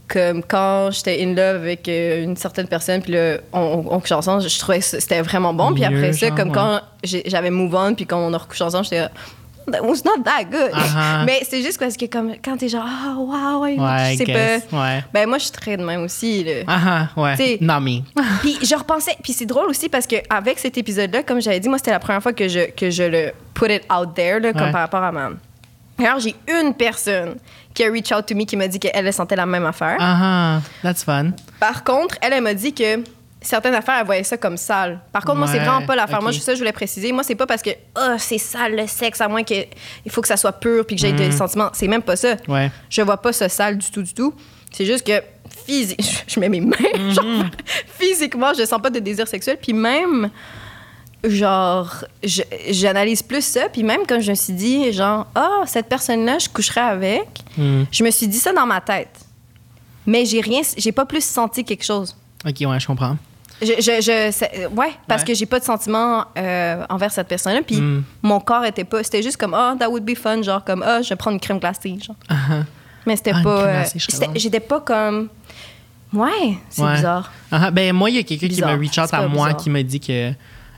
[0.07, 3.99] comme quand j'étais in love avec euh, une certaine personne, puis là, on, on, on
[3.99, 5.73] couche ensemble, je trouvais que c'était vraiment bon.
[5.73, 6.53] Puis après ça, genre, comme ouais.
[6.55, 9.07] quand j'avais move on, puis quand on a recouché ensemble, j'étais
[9.69, 10.71] That was not that good.
[10.73, 11.25] Ah-ha.
[11.25, 14.23] Mais c'est juste parce que comme quand t'es genre ah wow ouais, Ouais, je sais
[14.23, 14.63] guess.
[14.63, 14.77] pas.
[14.81, 15.03] Ouais.
[15.13, 16.45] Ben moi je suis très de même aussi.
[16.45, 16.51] là.
[16.67, 17.33] Ah ah, ouais.
[17.35, 18.01] T'sais- mais.
[18.41, 21.67] Puis je repensais, puis c'est drôle aussi parce que avec cet épisode-là, comme j'avais dit,
[21.67, 24.53] moi c'était la première fois que je que je le put it out there là,
[24.53, 25.31] comme par rapport à ma.
[25.99, 27.35] Alors j'ai une personne
[27.73, 29.97] qui a reach out to me qui m'a dit qu'elle elle sentait la même affaire.
[29.99, 31.31] Ah ah, that's fun.
[31.59, 33.03] Par contre, elle, elle m'a dit que
[33.41, 34.99] certaines affaires, elle voyait ça comme sale.
[35.11, 36.21] Par contre, moi, c'est vraiment pas l'affaire.
[36.21, 36.37] Moi, ok.
[36.37, 37.11] je- ça, je voulais préciser.
[37.11, 39.67] Moi, c'est pas parce que oh, c'est sale le sexe, à moins qu'il
[40.09, 41.69] faut que ça soit pur puis que j'ai des sentiments.
[41.73, 42.35] C'est même pas ça.
[42.47, 42.71] Ouais.
[42.89, 44.33] Je vois pas ça sale du tout, du tout.
[44.71, 45.21] C'est juste que
[45.65, 46.75] physiquement, je mets mes mains,
[47.11, 47.25] genre,
[47.99, 49.57] physiquement, je sens pas de désir sexuel.
[49.61, 50.29] Puis même,
[51.29, 53.69] genre, j'analyse plus ça.
[53.71, 57.83] Puis même quand je me suis dit, genre, ah, cette personne-là, je coucherais avec, Hmm.
[57.91, 59.09] je me suis dit ça dans ma tête.
[60.05, 62.15] Mais j'ai rien, j'ai pas plus senti quelque chose.
[62.47, 63.17] Ok, ouais, je comprends.
[63.61, 65.27] Je, je, ouais, parce Ouais.
[65.29, 67.61] que j'ai pas de sentiment euh, envers cette personne-là.
[67.65, 68.03] Puis Mm.
[68.21, 69.01] mon corps était pas.
[69.03, 70.43] C'était juste comme, ah, that would be fun.
[70.43, 71.97] Genre, comme, ah, je vais prendre une crème glacée.
[71.99, 72.15] Genre.
[72.29, 72.35] Ah.
[73.07, 73.63] Mais c'était Ah, pas.
[73.63, 73.83] euh.
[74.35, 75.29] J'étais pas comme.
[76.13, 76.95] Ouais, c'est Ouais.
[76.95, 77.31] bizarre.
[77.51, 79.57] Ah, ben, moi, il y a quelqu'un qui m'a reach out à moi bizarre.
[79.57, 80.31] qui m'a dit que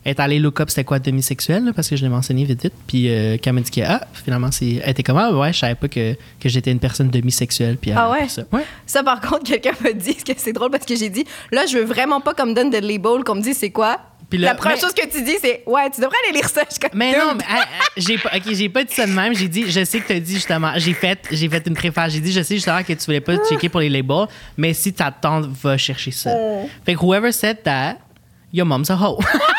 [0.10, 2.74] est allée look up c'était quoi demi-sexuel, là, parce que je l'ai mentionné vite vite.
[2.88, 5.60] Puis euh, qu'elle m'a dit que, ah, finalement, c'est, elle était comme, ah, ouais, je
[5.60, 7.78] savais pas que, que j'étais une personne demi-sexuelle.
[7.78, 8.28] Puis elle Ah ouais?
[8.28, 8.43] Ça.
[8.51, 8.64] Ouais.
[8.86, 11.78] Ça, par contre, quelqu'un m'a dit que c'est drôle parce que j'ai dit, là, je
[11.78, 13.99] veux vraiment pas qu'on me donne de label, qu'on me dise c'est quoi.
[14.30, 16.47] Puis là, La première mais- chose que tu dis, c'est, ouais, tu devrais aller lire
[16.49, 16.62] ça.
[16.70, 19.34] Je Mais non, mais, ah, ah, j'ai pas, ok, j'ai pas dit ça de même.
[19.34, 22.14] J'ai dit, je sais que t'as dit justement, j'ai fait, j'ai fait une préface.
[22.14, 24.93] J'ai dit, je sais justement que tu voulais pas checker pour les labels, mais si
[24.93, 26.32] t'attends, va chercher ça.
[26.36, 26.70] Oh.
[26.86, 27.97] Fait que whoever said that,
[28.53, 29.18] your mom's a hoe.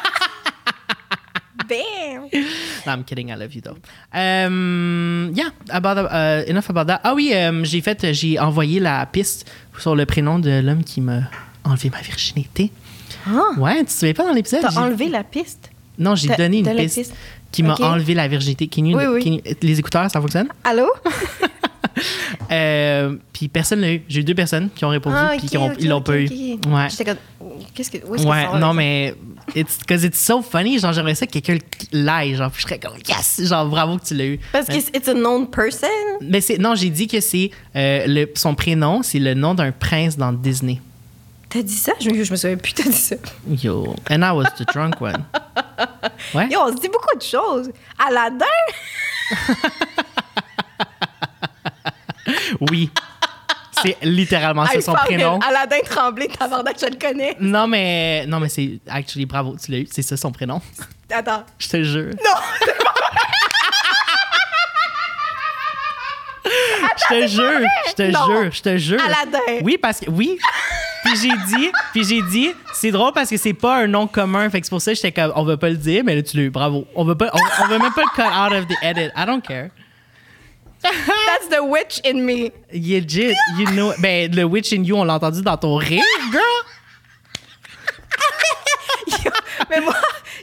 [1.70, 2.28] Bam!
[2.86, 3.30] No, I'm kidding.
[3.30, 3.76] I love you though.
[4.12, 7.00] Um, yeah, about uh, enough about that.
[7.04, 11.00] Ah oui, um, j'ai fait, j'ai envoyé la piste sur le prénom de l'homme qui
[11.00, 11.20] m'a
[11.64, 12.70] enlevé ma virginité.
[13.28, 14.62] Ah, Ouais, tu te souviens pas dans l'épisode?
[14.62, 15.70] t'as enlevé la piste?
[15.98, 17.14] Non, j'ai donné une piste, piste?
[17.52, 18.66] qui m'a enlevé la virginité.
[18.66, 19.24] Can you- Oui, oui.
[19.24, 20.48] can you- les écouteurs, ça fonctionne?
[20.64, 20.86] Allô?
[22.50, 24.02] Euh, puis personne l'a eu.
[24.08, 26.28] J'ai eu deux personnes qui ont répondu Ah, puis qui ont, ils l'ont pas eu.
[26.28, 26.88] Ouais.
[26.90, 27.16] J'étais comme,
[27.74, 27.98] qu'est-ce que.
[28.06, 29.14] où est-ce que Ouais, ça non, mais
[29.54, 30.78] it's because it's so funny.
[30.78, 31.58] Genre, j'aimerais ça que quelqu'un
[31.92, 32.34] l'aille.
[32.36, 33.40] Genre, puis je serais comme, yes!
[33.44, 34.40] Genre, bravo que tu l'as eu.
[34.52, 35.88] Parce que c'est it's a known person?
[36.20, 39.72] Mais c'est, non, j'ai dit que c'est euh, le, son prénom, c'est le nom d'un
[39.72, 40.80] prince dans Disney.
[41.48, 41.92] T'as dit ça?
[42.00, 43.16] Je, me- je me souviens plus, t'as dit ça.
[43.48, 45.24] Yo, and I was the drunk one.
[46.34, 46.48] Ouais.
[46.50, 47.70] Yo, on se dit beaucoup de choses.
[47.98, 48.44] Aladdin?
[52.70, 52.90] Oui.
[53.82, 55.38] C'est littéralement Hey, son prénom.
[55.40, 57.36] Aladdin Tremblay, tabarnak, je le connais.
[57.40, 59.88] Non, mais non, mais c'est actually bravo, tu l'as eu.
[59.90, 60.60] C'est ça son prénom.
[61.10, 61.44] Attends.
[61.58, 62.10] Je te jure.
[62.24, 62.40] Non!
[66.44, 69.00] Je te jure, je te jure, je te jure.
[69.00, 69.38] Aladdin.
[69.62, 70.38] Oui, parce que oui.
[71.04, 74.48] Puis j'ai dit, puis j'ai dit, c'est drôle parce que c'est pas un nom commun,
[74.50, 76.22] fait que c'est pour ça que j'étais comme, on va pas le dire, mais là
[76.22, 76.86] tu l'as eu, bravo.
[76.94, 79.10] On va pas, on, on va même pas le cut out of the edit.
[79.16, 79.70] I don't care.
[80.82, 82.52] That's the witch in me.
[82.72, 86.02] Legit, you know, ben le witch in you, on l'a entendu dans ton rire,
[86.32, 86.42] girl.
[89.70, 89.94] Mais moi,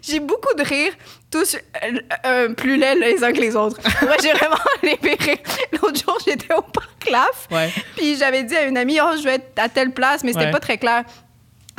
[0.01, 0.93] j'ai beaucoup de rire
[1.31, 3.79] tous euh, euh, plus laids les uns que les autres.
[4.03, 5.37] Moi, j'ai vraiment les pires.
[5.73, 7.47] L'autre jour, j'étais au parc Laf.
[7.51, 7.71] Ouais.
[7.95, 10.45] Puis j'avais dit à une amie, oh, je vais être à telle place, mais c'était
[10.45, 10.51] Ouais.
[10.51, 11.03] pas très clair.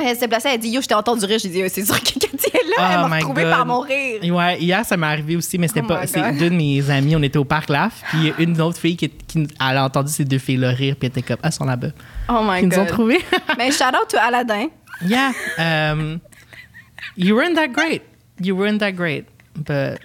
[0.01, 1.39] Elle s'est placée, elle a dit, yo, je t'ai entendu rire.
[1.39, 2.75] J'ai dit, c'est sûr que Cathy est là.
[2.79, 3.51] Oh elle m'a retrouvée God.
[3.51, 4.21] par mon rire.
[4.33, 6.07] Ouais, hier, ça m'est arrivé aussi, mais c'était Oh pas.
[6.07, 6.37] C'est God.
[6.37, 9.39] deux de mes amis, on était au parc Laf, puis une autre fille qui, qui
[9.39, 11.89] elle a entendu ces deux filles-là rire, puis elle était comme, ah, elles sont là-bas.
[12.29, 12.87] Oh my Ils nous ont God.
[12.87, 13.19] trouvés.
[13.57, 14.67] Mais shout out to Aladdin.
[15.05, 15.31] yeah.
[15.57, 16.19] Um,
[17.17, 18.01] you weren't that great.
[18.41, 19.25] You weren't that great.
[19.55, 19.99] But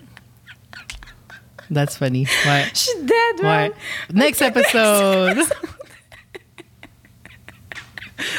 [1.71, 2.27] that's funny.
[2.47, 2.65] Ouais.
[2.75, 3.71] Je suis dead, man.
[3.71, 3.73] Ouais.
[4.13, 5.39] Next episode.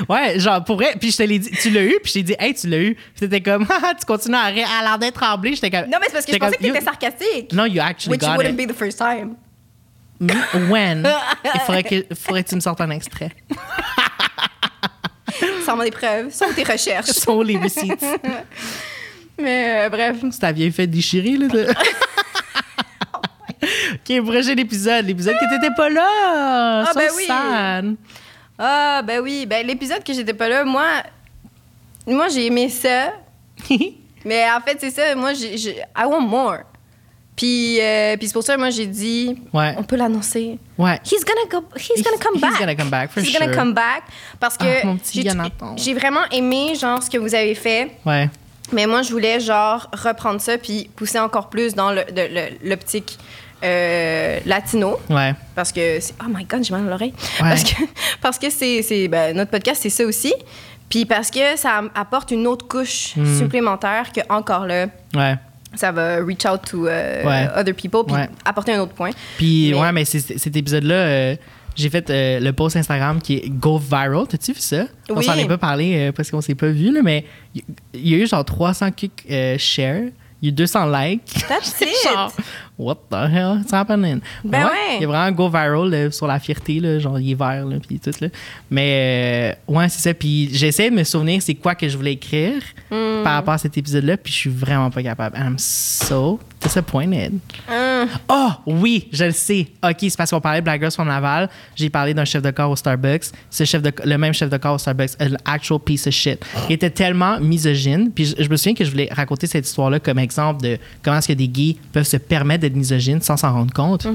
[0.10, 2.24] Ouais, genre, pour vrai, puis je te l'ai dit, tu l'as eu, puis je t'ai
[2.24, 2.96] dit, hey, tu l'as eu.
[2.96, 5.56] Puis t'étais comme, Haha, tu continues à l'air d'être tremblé.
[5.56, 7.54] J'étais comme, Non, mais c'est parce que je pensais que comme, t'étais sarcastique.
[7.54, 8.68] No, you actually Which got wouldn't it.
[8.68, 9.36] be the first time.
[10.20, 11.08] Me- When?
[11.54, 13.32] Il faudrait que, faudrait que tu me sortes un extrait.
[15.66, 17.08] Sans des preuves, sans tes recherches.
[17.10, 18.06] Sur les receipts.
[19.38, 20.18] Mais euh, bref.
[20.32, 21.48] C'est ta vieille fête déchirée, là.
[21.48, 21.68] de-
[23.94, 25.06] OK, prochain épisode.
[25.06, 26.08] L'épisode que t'étais pas là.
[26.08, 27.28] Ah, So ben oui.
[28.58, 29.46] Ah, ben oui.
[29.46, 30.86] Ben, l'épisode que j'étais pas là, moi,
[32.08, 33.14] moi j'ai aimé ça.
[34.26, 35.16] Mais en fait, c'est ça.
[35.16, 36.60] Moi, j'ai, j'ai- I want more.
[37.36, 39.76] Puis, euh, puis c'est pour ça, moi, j'ai dit, Ouais.
[39.78, 40.58] on peut l'annoncer.
[40.78, 41.00] Ouais.
[41.06, 41.68] He's gonna go.
[41.78, 42.60] He's gonna come He's back.
[42.60, 43.56] gonna come back, for He's gonna sure.
[43.62, 44.04] come back
[44.40, 45.76] parce que Ah, mon petit j'ai, Jonathan.
[45.78, 47.92] j'ai vraiment aimé genre ce que vous avez fait.
[48.06, 48.30] Ouais.
[48.72, 52.34] Mais moi, je voulais genre reprendre ça puis pousser encore plus dans le, de-
[52.64, 53.20] le- l'optique
[53.64, 55.00] euh, latino.
[55.10, 55.34] Ouais.
[55.56, 57.14] Parce que, c'est- oh my God, j'ai mal à l'oreille.
[57.42, 57.50] Ouais.
[57.50, 57.76] Parce que,
[58.22, 60.34] parce que c'est, ben, notre podcast, c'est ça aussi.
[60.90, 63.38] Puis parce que ça apporte une autre couche Mm.
[63.40, 65.36] supplémentaire que encore là, Ouais.
[65.74, 67.48] ça va reach out to euh, Ouais.
[67.56, 68.30] other people puis Ouais.
[68.46, 69.10] apporter un autre point.
[69.38, 71.36] Puis, Mais- ouais, mais cet épisode-là, euh,
[71.76, 74.28] j'ai fait euh, le post Instagram qui est Go Viral.
[74.30, 74.86] T'as-tu vu ça?
[75.10, 77.26] On s'en est pas parlé euh, parce qu'on s'est pas vu, là, mais
[77.56, 80.12] il y a eu genre 300 clics euh, shares.
[80.42, 81.34] Il y a eu 200 likes.
[81.50, 81.88] That's it.
[82.04, 82.32] genre,
[82.78, 83.60] what the hell?
[83.62, 84.20] It's happening?
[84.44, 84.96] Ben ouais.
[84.98, 87.36] Il y a vraiment un go viral là, sur la fierté, là, genre il est
[87.36, 88.12] vert, là, puis tout.
[88.22, 88.28] Là.
[88.70, 90.14] Mais euh, ouais, c'est ça.
[90.14, 92.62] Puis j'essaie de me souvenir c'est quoi que je voulais écrire
[92.92, 93.24] Hmm.
[93.24, 95.36] par rapport à cet épisode-là, puis je suis vraiment pas capable.
[95.38, 97.40] I'm so disappointed.
[97.70, 98.08] Hum.
[98.30, 99.68] Oh, oui, je le sais.
[99.84, 101.50] OK, c'est parce qu'on parlait de Black Girls from Laval.
[101.76, 103.26] J'ai parlé d'un chef de corps au Starbucks.
[103.50, 106.44] Ce chef de, le même chef de corps au Starbucks, an actual piece of shit.
[106.70, 108.12] Il était tellement misogyne.
[108.12, 111.18] Puis je, je me souviens que je voulais raconter cette histoire-là comme exemple de comment
[111.18, 114.06] est-ce que des gays peuvent se permettre d'être misogynes sans s'en rendre compte.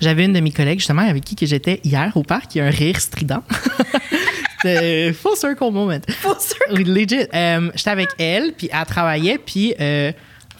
[0.00, 2.66] J'avais une de mes collègues, justement, avec qui que j'étais hier au parc, qui a
[2.66, 3.42] un rire strident.
[4.62, 5.98] C'était full circle moment.
[6.08, 6.90] Full circle.
[6.90, 7.26] Legit.
[7.34, 10.12] Euh, J'étais avec elle, puis elle travaillait, puis euh,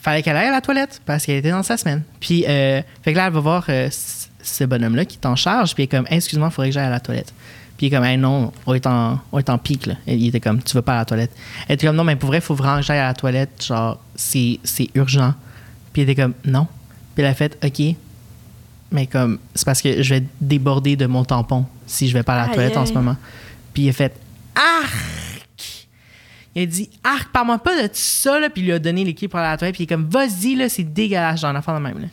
[0.06, 2.04] fallait qu'elle aille à la toilette parce qu'elle était dans sa semaine.
[2.20, 3.88] Puis, euh, fait que là, elle va voir euh,
[4.40, 6.86] ce bonhomme-là qui est en charge, puis elle est comme, excuse-moi, il faudrait que j'aille
[6.86, 7.32] à la toilette.
[7.76, 9.94] Puis il est comme, Hey, non, on est en, on est en pic, là.
[10.06, 11.32] Et il était comme, tu veux pas à la toilette.
[11.66, 13.64] Elle était comme, non, mais pour vrai, il faut vraiment que j'aille à la toilette,
[13.66, 15.34] genre, c'est c'est urgent.
[15.92, 16.68] Puis il était comme, non.
[17.16, 17.96] Puis elle a fait, OK,
[18.92, 22.40] mais comme, c'est parce que je vais déborder de mon tampon si je vais pas
[22.40, 23.16] à la toilette en ce moment.
[23.74, 24.14] Puis il a fait,
[24.54, 25.25] arc!
[26.56, 28.48] Il a dit, arc, parle-moi pas de ça, là.
[28.48, 29.74] Puis il lui a donné clés pour aller à la toilette.
[29.74, 32.06] Puis il est comme, vas-y, là, c'est dégueulasse, genre, un enfant de même, là.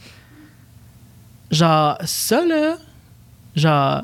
[1.49, 2.75] Genre, ça, là,
[3.55, 4.03] genre,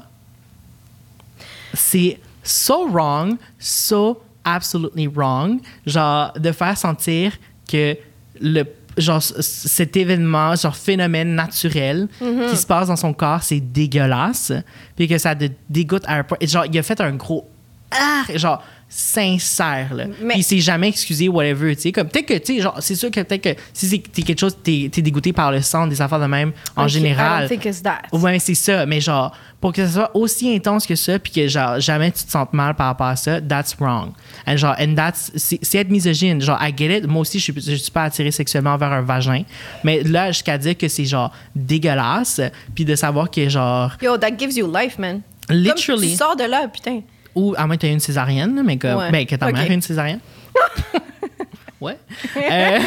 [1.74, 7.38] c'est so wrong, so absolutely wrong, genre, de faire sentir
[7.70, 7.98] que
[8.40, 8.64] le
[8.98, 14.52] genre cet événement genre phénomène naturel qui se passe dans son corps c'est dégueulasse
[14.98, 17.48] puis que ça te dégoûte à un point genre il a fait un gros
[17.92, 22.26] ah genre sincère là Mais- puis il s'est jamais excusé whatever tu sais comme peut-être
[22.26, 24.90] que tu sais genre c'est sûr que peut-être que si c'est t'es quelque chose t'es
[24.96, 27.66] es dégoûté par le sang des affaires de même en Ok, général I don't think
[27.66, 28.02] it's that.
[28.12, 28.86] Ouais, c'est ça.
[28.86, 29.32] Mais genre,
[29.62, 32.54] pour que ce soit aussi intense que ça, puis que genre, jamais tu te sentes
[32.54, 34.12] mal par rapport à ça, that's wrong.
[34.48, 36.42] And genre, and that's, c'est c'est être misogyne.
[36.42, 37.08] Genre, I get it.
[37.08, 39.44] Moi aussi, je suis, je suis pas attirée sexuellement vers un vagin.
[39.84, 42.42] Mais là, jusqu'à dire que c'est genre dégueulasse,
[42.74, 45.22] puis de savoir que genre, Yo, that gives you life, man.
[45.50, 46.02] Literally.
[46.02, 47.02] Comme tu sors de là, putain.
[47.36, 49.11] Ou à moins que tu aies une césarienne, mais comme, Ouais.
[49.11, 50.19] ben, que ta mère ait une césarienne.
[51.82, 51.97] ouais.
[52.38, 52.80] Euh,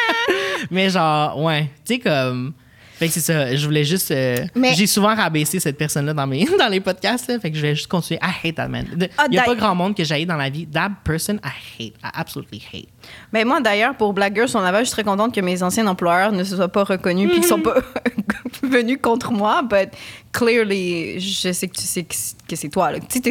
[0.70, 1.70] mais genre, ouais.
[1.84, 2.52] Tu sais, comme.
[2.98, 3.54] Fait que c'est ça.
[3.54, 4.10] Je voulais juste.
[4.10, 7.28] euh, Mais- J'ai souvent rabaissé cette personne-là dans, mes, dans les podcasts.
[7.28, 8.18] Là, fait que je voulais juste continuer.
[8.22, 8.86] I hate that man.
[8.98, 10.66] Il Ah, n'y a pas grand monde que j'aille dans la vie.
[10.66, 11.92] That person, I hate.
[12.02, 12.88] I absolutely hate.
[13.32, 15.86] Mais moi, d'ailleurs, pour Black Girls on avait, je suis très contente que mes anciens
[15.86, 17.74] employeurs ne se soient pas reconnus puis qu'ils sont pas
[18.62, 19.62] venus contre moi.
[19.62, 19.90] But
[20.32, 22.14] clearly, je sais que tu sais que
[22.56, 22.92] c'est- toi.
[22.92, 22.98] Là.
[23.08, 23.22] Si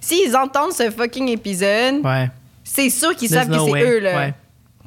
[0.00, 2.30] S'ils entendent ce fucking épisode, Ouais.
[2.62, 3.98] c'est sûr qu'ils savent que c'est eux.
[4.00, 4.16] Là.
[4.16, 4.34] Ouais.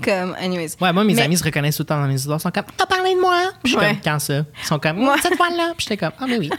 [0.03, 0.75] Comme, anyways.
[0.79, 2.37] Ouais, moi, mes Mais- amis se reconnaissent tout le temps dans mes histoires.
[2.39, 3.43] Ils sont comme, t'as parlé de moi?
[3.63, 3.93] Puis je suis Ouais.
[3.93, 4.33] comme, quand ça?
[4.61, 5.73] Ils sont comme, Moi- cette fois-là?
[5.75, 6.49] Puis j'étais comme, ah, mais oui.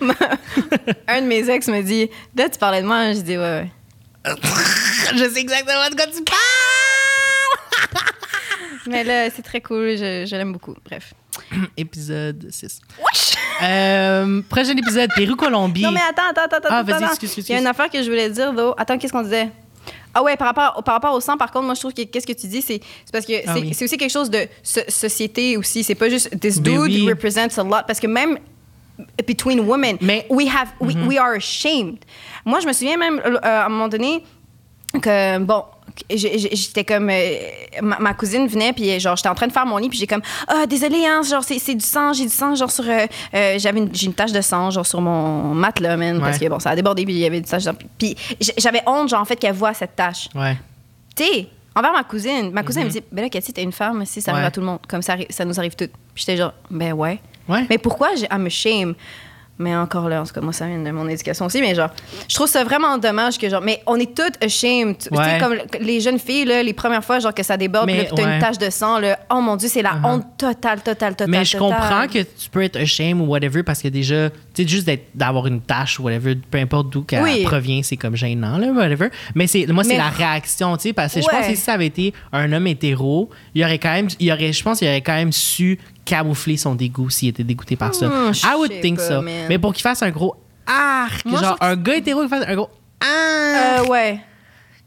[1.08, 3.12] Un de mes ex me dit Là, tu parlais de moi?
[3.12, 3.70] Je dis Ouais, ouais.
[5.14, 8.02] je sais exactement de quoi tu parles!
[8.88, 9.96] Mais là, c'est très cool.
[9.96, 10.74] Je, je l'aime beaucoup.
[10.84, 11.12] Bref.
[11.76, 12.80] épisode 6.
[13.62, 15.82] Euh, prochain épisode, Pérou-Colombie.
[15.82, 16.68] Non, mais attends, attends, attends.
[16.70, 18.74] Ah, attends, vas-y, excuse, Il y a une affaire que je voulais dire, though.
[18.78, 19.50] Attends, qu'est-ce qu'on disait?
[20.18, 22.26] Ah ouais, par rapport, par rapport au sang, par contre, moi, je trouve que qu'est-ce
[22.26, 22.80] que tu dis, c'est
[23.12, 23.74] parce que Ah c'est oui.
[23.74, 25.84] c'est aussi quelque chose de so- société aussi.
[25.84, 27.08] C'est pas juste this Ben dude oui.
[27.08, 27.84] represents a lot.
[27.86, 28.38] Parce que même
[29.26, 31.06] between women, Mais- we have, we, Mhm.
[31.06, 31.98] we are ashamed.
[32.46, 34.24] Moi, je me souviens même, euh, à un moment donné,
[35.02, 35.64] que, bon,
[36.10, 37.38] j'étais comme euh,
[37.82, 40.06] ma, ma cousine venait puis genre j'étais en train de faire mon lit puis j'ai
[40.06, 43.06] comme ah désolé hein genre c'est c'est du sang j'ai du sang genre sur euh,
[43.34, 46.48] euh, j'avais une, j'ai une tache de sang genre sur mon matelas man parce que
[46.48, 48.16] bon ça a débordé puis il y avait une tache de sang puis
[48.58, 50.28] j'avais honte genre en fait qu'elle voit cette tache.
[50.34, 50.56] Ouais.
[51.14, 53.72] tu sais envers ma cousine ma cousine elle me dit ben là Cathy t'es une
[53.72, 56.24] femme si ça arrive à tout le monde comme ça ça nous arrive toutes puis
[56.26, 57.18] j'étais genre ben ouais.
[57.48, 57.64] Ouais.
[57.70, 58.94] mais pourquoi j'ai I'm shame
[59.58, 61.90] mais encore là, en tout cas, moi, ça vient de mon éducation aussi, mais genre,
[62.28, 64.98] je trouve ça vraiment dommage que, genre, mais on est toutes ashamed.
[64.98, 65.38] Tu sais, Ouais.
[65.40, 68.22] comme les jeunes filles, là, les premières fois, genre, que ça déborde, Mais, là, t'as
[68.24, 68.34] ouais.
[68.34, 70.06] une tache de sang, là, oh mon Dieu, c'est la Uh-huh.
[70.16, 71.30] honte totale, totale, totale.
[71.30, 71.78] Mais je totale.
[71.78, 75.08] comprends que tu peux être ashamed ou whatever parce que déjà, tu sais, juste d'être-
[75.14, 77.44] d'avoir une tâche ou whatever, peu importe d'où qu'elle Oui.
[77.44, 79.08] provient, c'est comme gênant, là, whatever.
[79.34, 81.32] Mais c'est, moi, c'est la réaction, tu sais, parce que je Ouais.
[81.32, 84.52] pense que si ça avait été un homme hétéro, il aurait quand même, il aurait,
[84.52, 88.06] je pense qu'il aurait quand même su camoufler son dégoût s'il était dégoûté par ça.
[88.32, 89.20] Je I would think pas, so.
[89.20, 89.46] man.
[89.48, 90.34] Mais pour qu'il fasse un gros
[90.66, 94.20] arc, Moi, genre un gars hétéro qui fasse un gros ah, Euh, ouais.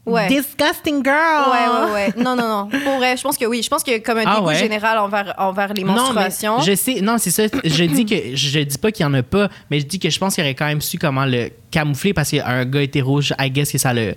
[0.06, 0.26] Ouais.
[0.28, 1.50] disgusting girl.
[1.52, 2.14] Ouais, ouais, ouais.
[2.16, 2.68] Non, non, non.
[2.84, 3.62] Pour vrai, je pense que oui.
[3.62, 4.54] Je pense que comme un Ah dégoût ouais?
[4.56, 6.60] général envers, envers les Non, mais menstruations.
[6.62, 7.42] je sais, non, c'est ça.
[7.62, 10.08] Je dis que je dis pas qu'il y en a pas, mais je dis que
[10.08, 13.34] je pense qu'il aurait quand même su comment le camoufler parce qu'un gars hétéro, je-
[13.38, 14.14] I guess que ça le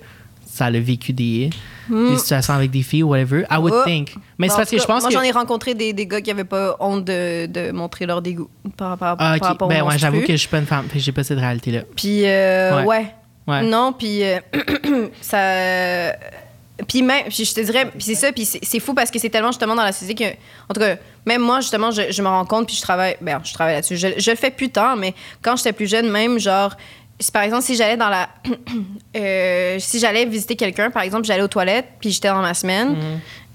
[0.55, 1.49] ça l'a vécu des,
[1.89, 3.43] des situations avec des filles ou whatever.
[3.49, 3.77] I would Hmm.
[3.81, 3.85] Oh.
[3.85, 4.15] think.
[4.37, 5.15] Mais c'est parce que je pense moi, que.
[5.15, 8.49] j'en ai rencontré des, des gars qui avaient pas honte de, de montrer leur dégoût
[8.77, 9.39] par, rapport Ah, ok.
[9.39, 11.81] par rapport Ben ouais, j'avoue que je suis pas une femme, j'ai pas cette réalité-là.
[11.95, 12.85] Puis, euh, Ouais.
[12.85, 13.05] ouais.
[13.47, 13.63] Ouais.
[13.63, 14.39] Non, puis euh,
[15.21, 16.13] ça.
[16.87, 19.19] Puis même, puis je te dirais, puis c'est ça, puis c'est c'est fou parce que
[19.19, 20.29] c'est tellement justement dans la société que,
[20.69, 20.95] en tout cas,
[21.25, 23.95] même moi justement, je, je me rends compte, puis je travaille, ben, je travaille là-dessus.
[23.95, 26.75] Je, je le fais plus tard, mais quand j'étais plus jeune, même genre,
[27.31, 28.29] par exemple, si j'allais dans la,
[29.15, 32.95] euh, si j'allais visiter quelqu'un, par exemple, j'allais aux toilettes, puis j'étais dans ma semaine.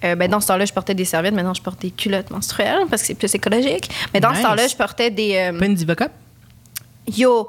[0.05, 1.35] euh, ben, dans ce temps-là, je portais des serviettes.
[1.35, 3.91] Maintenant, je porte des culottes menstruelles parce que c'est plus écologique.
[4.15, 4.39] Mais dans Nice.
[4.39, 5.35] ce temps-là, je portais des.
[5.37, 6.11] euh, Pas une diva cup?
[7.17, 7.49] Yo,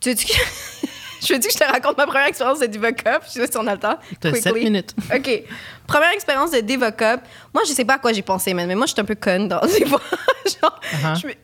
[0.00, 0.20] tu veux que
[1.26, 3.22] je veux dire que je te raconte ma première expérience de Diva Cup?
[3.26, 3.98] Je sais pas si on a le temps.
[4.20, 4.42] T'as Quickly.
[4.42, 4.94] 7 minutes.
[5.14, 5.42] OK.
[5.86, 7.20] Première expérience de Diva Cup.
[7.52, 9.48] Moi, je sais pas à quoi j'ai pensé, mais moi, je suis un peu conne
[9.48, 10.00] dans des fois.
[10.62, 11.34] Genre, Uh-huh.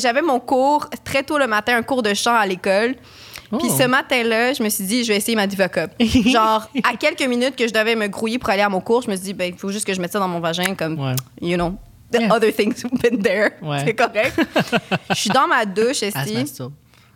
[0.00, 2.96] j'avais mon cours très tôt le matin, un cours de chant à l'école.
[3.58, 3.76] Puis Oh.
[3.78, 5.90] ce matin-là, je me suis dit, je vais essayer ma Diva Cup.
[6.00, 9.10] Genre, à quelques minutes que je devais me grouiller pour aller à mon cours, je
[9.10, 10.98] me suis dit, ben, il faut juste que je mette ça dans mon vagin, comme,
[10.98, 11.14] Ouais.
[11.40, 11.74] you know,
[12.10, 12.34] the Yeah.
[12.34, 13.50] other things have been there.
[13.62, 13.82] Ouais.
[13.84, 14.38] C'est correct.
[15.10, 16.72] Je suis dans ma douche, masturbe.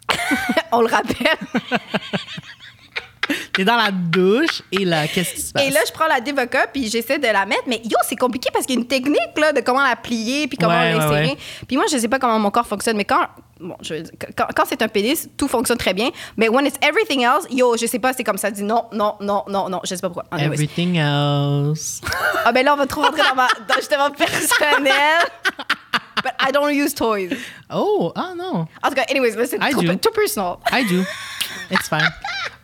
[0.72, 1.37] On le rappelle.
[3.53, 5.66] T'es dans la douche et là, qu'est-ce qui se passe?
[5.66, 7.64] Et là, je prends la Diva Cup puis j'essaie de la mettre.
[7.66, 10.47] Mais yo, c'est compliqué parce qu'il y a une technique là, de comment la plier
[10.47, 11.26] puis comment Ouais, ouais, l'insérer.
[11.28, 11.37] ouais.
[11.66, 13.26] Puis moi, je sais pas comment mon corps fonctionne, mais quand.
[13.59, 13.94] Bon, je,
[14.36, 16.11] quand, quand c'est un pénis, tout fonctionne très bien.
[16.36, 18.50] Mais when it's everything else, yo, je sais pas, c'est comme ça.
[18.50, 19.80] Dit non, non, non, non, non.
[19.84, 20.24] Je sais pas pourquoi.
[20.30, 20.54] Anyways.
[20.54, 22.00] Everything else.
[22.48, 23.48] Ah, ben là, on va trop rentrer dans ma.
[23.66, 25.18] dans justement personnel.
[26.22, 27.30] But I don't use toys.
[27.72, 28.66] Oh, ah non.
[28.82, 29.94] En tout cas, anyways, c'est I trop, do.
[29.96, 30.59] too personal.
[30.72, 31.02] I do.
[31.70, 32.09] It's fine.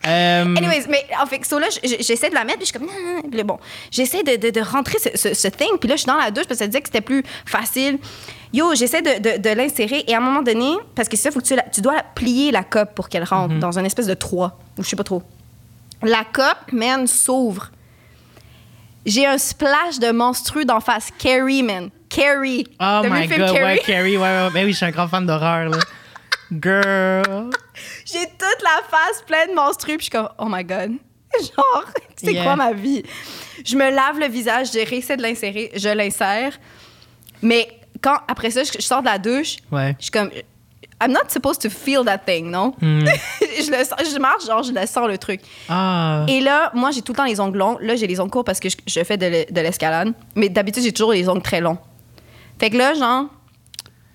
[0.07, 2.87] Euh, Anyways, mais en fait, so là, j'essaie de la mettre, puis je suis comme,
[2.89, 3.45] non, non, non.
[3.45, 3.59] Bon,
[3.91, 6.31] j'essaie de, de, de rentrer ce, ce, ce thing, puis là, je suis dans la
[6.31, 7.99] douche, parce que ça disait que c'était plus facile.
[8.53, 11.41] Yo, j'essaie de, de, de l'insérer, et à un moment donné, parce que ça, faut
[11.41, 14.15] que tu, la- tu dois plier la cope pour qu'elle rentre dans une espèce de
[14.15, 15.23] 3, ou je sais pas trop.
[16.03, 17.71] La cope, man, s'ouvre.
[19.07, 21.09] J'ai un splash de menstru d'en face.
[21.19, 21.91] Carrie, man.
[22.09, 22.67] Carrie.
[22.81, 23.81] Oh my le film god, ouais, Carrie?
[23.87, 24.49] Carrie, ouais, ouais.
[24.53, 25.79] Ben oui, je suis un grand fan d'horreur, là.
[26.53, 27.51] Girl.
[28.05, 30.93] J'ai toute la face pleine de menstrues, puis je suis comme, oh my god.
[31.41, 31.85] Genre,
[32.17, 32.45] c'est Yeah.
[32.45, 33.03] quoi ma vie?
[33.65, 36.53] Je me lave le visage, réussi de l'insérer, je l'insère.
[37.41, 37.69] Mais
[38.03, 39.95] quand, après ça, je, je sors de la douche, Ouais.
[39.99, 40.31] je suis comme,
[41.05, 42.75] I'm not supposed to feel that thing, non?
[42.81, 43.01] Hmm.
[43.41, 45.41] je, le sens, je marche, genre, je le sens le truc.
[45.69, 46.25] Ah.
[46.29, 47.77] Et là, moi, j'ai tout le temps les ongles longs.
[47.81, 50.13] Là, j'ai les ongles courts parce que je, je fais de l'e- de l'escalade.
[50.37, 51.79] Mais d'habitude, j'ai toujours les ongles très longs.
[52.61, 53.25] Fait que là, genre,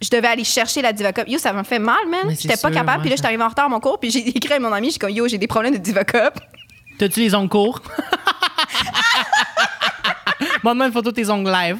[0.01, 1.27] je devais aller chercher la Divacop.
[1.27, 2.29] Yo, ça m'a fait mal, man.
[2.29, 2.89] J'étais pas sûr, capable.
[2.99, 3.99] ouais, Puis là, j'étais arrivée en retard à mon cours.
[3.99, 6.39] Puis j'ai écrit à mon ami, j'ai comme, yo, j'ai des problèmes de Divacop.
[6.99, 7.81] T'as-tu les ongles courts?
[10.63, 11.77] Montre-moi une photo de tes ongles live.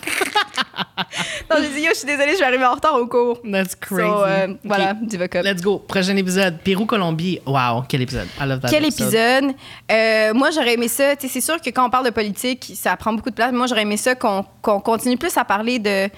[1.55, 3.41] non, j'ai dit, yo, je suis désolée, je vais arriver en retard au cours.
[3.49, 4.01] That's crazy.
[4.03, 4.57] So, euh, Ok.
[4.63, 5.43] voilà, Divacop.
[5.43, 5.79] Let's go.
[5.79, 6.57] Prochain épisode.
[6.63, 7.39] Pérou-Colombie.
[7.45, 8.27] Wow, quel épisode.
[8.39, 9.07] I love that Quel episode.
[9.13, 9.55] épisode?
[9.91, 11.15] Euh, moi, j'aurais aimé ça.
[11.15, 13.51] Tu sais, c'est sûr que quand on parle de politique, ça prend beaucoup de place.
[13.53, 16.09] Moi, j'aurais aimé ça qu'on qu'on continue plus à parler de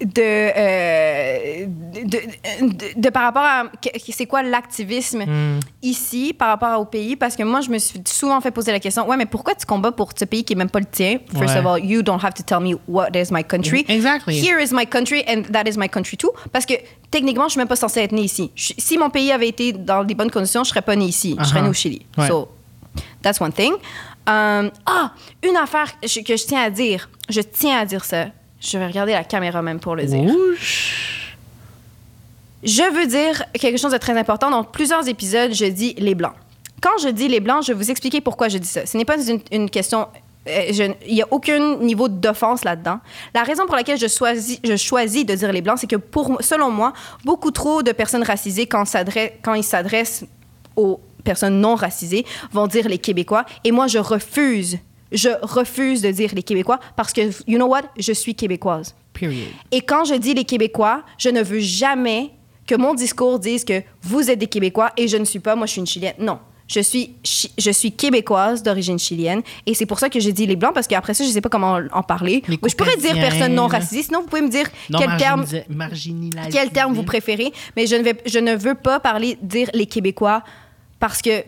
[0.00, 3.64] de, euh, de, de- de par rapport à
[4.10, 5.60] c'est quoi l'activisme Hmm.
[5.82, 7.16] ici par rapport au pays?
[7.16, 9.64] Parce que moi je me suis souvent fait poser la question ouais mais pourquoi tu
[9.64, 11.18] combats pour ce pays qui est même pas le tien?
[11.32, 11.60] First Ouais.
[11.60, 14.34] of all you don't have to tell me what is my country Exactly.
[14.38, 16.74] here is my country and that is my country too parce que
[17.10, 19.72] techniquement je suis même pas censée être née ici Je- si mon pays avait été
[19.72, 21.62] dans des bonnes conditions je serais pas née ici je serais Uh-huh.
[21.64, 22.28] née au Chili Ouais.
[22.28, 22.48] so
[23.22, 23.72] that's one thing
[24.28, 25.12] Um, ah
[25.44, 28.26] une affaire que je tiens à dire je tiens à dire ça
[28.68, 30.32] je vais regarder la caméra même pour le dire
[32.62, 34.50] je veux dire quelque chose de très important.
[34.50, 36.32] Dans plusieurs épisodes, je dis les blancs.
[36.80, 38.86] Quand je dis les blancs, je vais vous expliquer pourquoi je dis ça.
[38.86, 40.08] Ce n'est pas une, une question.
[40.48, 42.98] euh, Il n'y a aucun niveau d'offense là-dedans.
[43.34, 46.38] La raison pour laquelle je choisis, je choisis de dire les blancs, c'est que pour,
[46.40, 46.92] selon moi,
[47.24, 48.84] beaucoup trop de personnes racisées, quand,
[49.42, 50.24] quand ils s'adressent
[50.74, 53.44] aux personnes non racisées, vont dire les Québécois.
[53.64, 54.78] Et moi, je refuse,
[55.12, 58.94] je refuse de dire les Québécois parce que, you know what, je suis québécoise.
[59.12, 59.48] Period.
[59.70, 62.30] Et quand je dis les Québécois, je ne veux jamais
[62.66, 65.66] que mon discours dise que vous êtes des Québécois et je ne suis pas, moi
[65.66, 66.14] je suis une Chilienne.
[66.18, 66.38] Non.
[66.68, 70.56] Je suis, je suis québécoise d'origine chilienne et c'est pour ça que j'ai dit les
[70.56, 72.42] blancs parce qu'après ça je sais pas comment en parler.
[72.48, 75.44] Les je pourrais dire personne non racisée sinon vous pouvez me dire Non, quel terme
[76.50, 79.86] quel terme vous préférez mais je ne vais je ne veux pas parler dire les
[79.86, 80.42] Québécois
[80.98, 81.44] parce que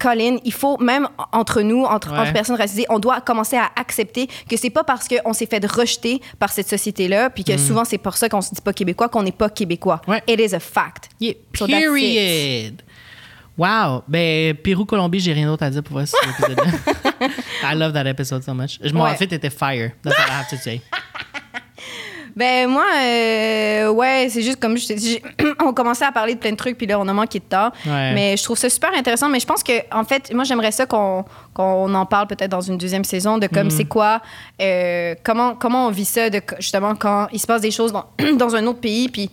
[0.00, 2.18] Colin, il faut même entre nous, entre, Ouais.
[2.20, 5.64] entre personnes racisées, on doit commencer à accepter que c'est pas parce qu'on s'est fait
[5.64, 9.08] rejeter par cette société-là, puis que souvent c'est pour ça qu'on se dit pas québécois,
[9.08, 10.00] qu'on n'est pas québécois.
[10.06, 10.10] Mm.
[10.10, 10.22] Ouais.
[10.26, 11.08] It is a fact.
[11.20, 12.82] Yeah, So period.
[13.58, 14.02] Wow.
[14.08, 17.28] Ben, Pérou-Colombie, j'ai rien d'autre à dire pour voir cet épisode-là.
[17.72, 18.78] I love that episode so much.
[18.82, 19.14] Je m'en Ouais.
[19.16, 19.90] fait, t'étais fire.
[20.02, 20.80] That's all I have to say.
[22.36, 25.20] Ben moi, euh, ouais, c'est juste comme je te dis,
[25.64, 27.70] on commençait à parler de plein de trucs, puis là on a manqué de temps.
[27.86, 28.12] Ouais.
[28.14, 29.28] Mais je trouve ça super intéressant.
[29.28, 31.24] Mais je pense que en fait, moi j'aimerais ça qu'on
[31.54, 33.48] qu'on en parle peut-être dans une deuxième saison de Mm.
[33.54, 34.20] comme c'est quoi,
[34.60, 38.04] euh, comment comment on vit ça, de justement quand il se passe des choses dans,
[38.36, 39.30] dans un autre pays, puis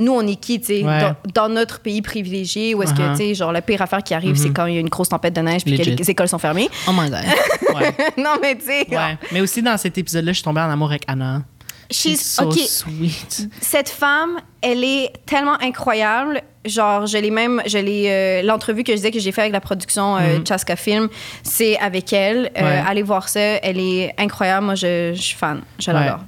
[0.00, 1.00] nous on est qui, tu sais, Ouais.
[1.00, 3.10] dans, dans notre pays privilégié, où est-ce que Uh-huh.
[3.16, 5.08] tu sais, genre la pire affaire qui arrive, c'est quand il y a une grosse
[5.08, 6.68] tempête de neige puis que les écoles sont fermées.
[6.88, 7.20] Oh my God.
[7.74, 7.94] Ouais.
[8.16, 9.18] non mais tu sais, ouais.
[9.30, 11.42] Mais aussi, dans cet épisode-là, je suis tombée en amour avec Anna.
[11.90, 13.48] She's so sweet.
[13.60, 16.42] Cette femme, elle est tellement incroyable.
[16.64, 19.52] Genre, je l'ai même, je l'ai, euh, l'entrevue que je disais que j'ai fait avec
[19.52, 21.08] la production euh, Chaska Film,
[21.42, 22.50] c'est avec elle.
[22.56, 22.66] Euh, Mhm.
[22.66, 22.84] Ouais.
[22.86, 23.40] Allez voir ça.
[23.40, 24.66] Elle est incroyable.
[24.66, 25.62] Moi, je, je suis fan.
[25.78, 25.94] Je Ouais.
[26.00, 26.20] l'adore.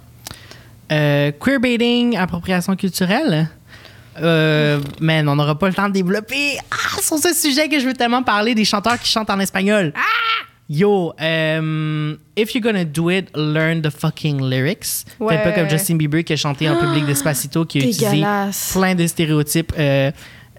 [0.93, 3.49] Euh, queerbaiting, appropriation culturelle.
[4.21, 6.59] Euh, man, on n'aura pas le temps de développer.
[6.71, 9.93] Ah, sur ce sujet que je veux tellement parler des chanteurs qui chantent en espagnol.
[9.97, 10.01] Ah!
[10.73, 15.05] Yo, euh, if you're gonna do it, learn the fucking lyrics.
[15.19, 15.35] Ouais.
[15.37, 18.25] Faites pas comme Justin Bieber qui a chanté en public Despacito, qui a utilisé
[18.73, 20.13] plein de stéréotypes euh,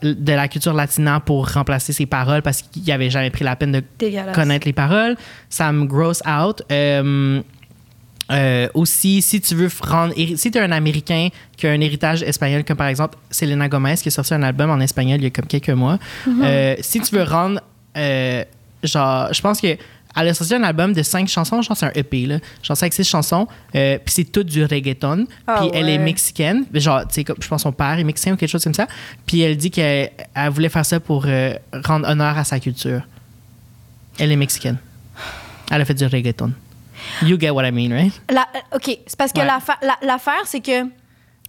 [0.03, 3.72] de la culture latina pour remplacer ses paroles parce qu'il avait jamais pris la peine
[3.72, 3.84] de
[4.34, 5.16] connaître les paroles.
[5.49, 6.62] Ça me gross out.
[6.72, 7.41] Euh,
[8.32, 10.14] euh, aussi, si tu veux rendre.
[10.16, 13.95] Si tu es un Américain qui a un héritage espagnol, comme par exemple Selena Gomez,
[13.95, 16.43] qui a sorti un album en espagnol il y a comme quelques mois, Mm-hmm.
[16.43, 17.62] euh, si tu veux rendre.
[17.95, 18.43] euh,
[18.84, 19.78] genre, je pense que.
[20.16, 22.39] Elle a sorti un album de cinq chansons, je pense que c'est un EP, là.
[22.64, 23.47] Genre cinq, six chansons.
[23.76, 25.26] euh, puis c'est tout du reggaeton.
[25.47, 26.66] Ah puis elle est mexicaine.
[26.74, 28.88] Genre, tu sais, je pense son père est mexicain ou quelque chose comme ça.
[29.26, 31.53] Puis elle dit qu'elle elle voulait faire ça pour euh,
[31.86, 33.01] rendre honneur à sa culture.
[34.20, 34.78] Elle est mexicaine.
[35.72, 36.51] Elle a fait du reggaeton.
[37.24, 38.22] You get what I mean, right?
[38.30, 39.45] La- euh, OK, c'est parce que Ouais.
[39.47, 40.84] l'affa- la- l'affaire, c'est que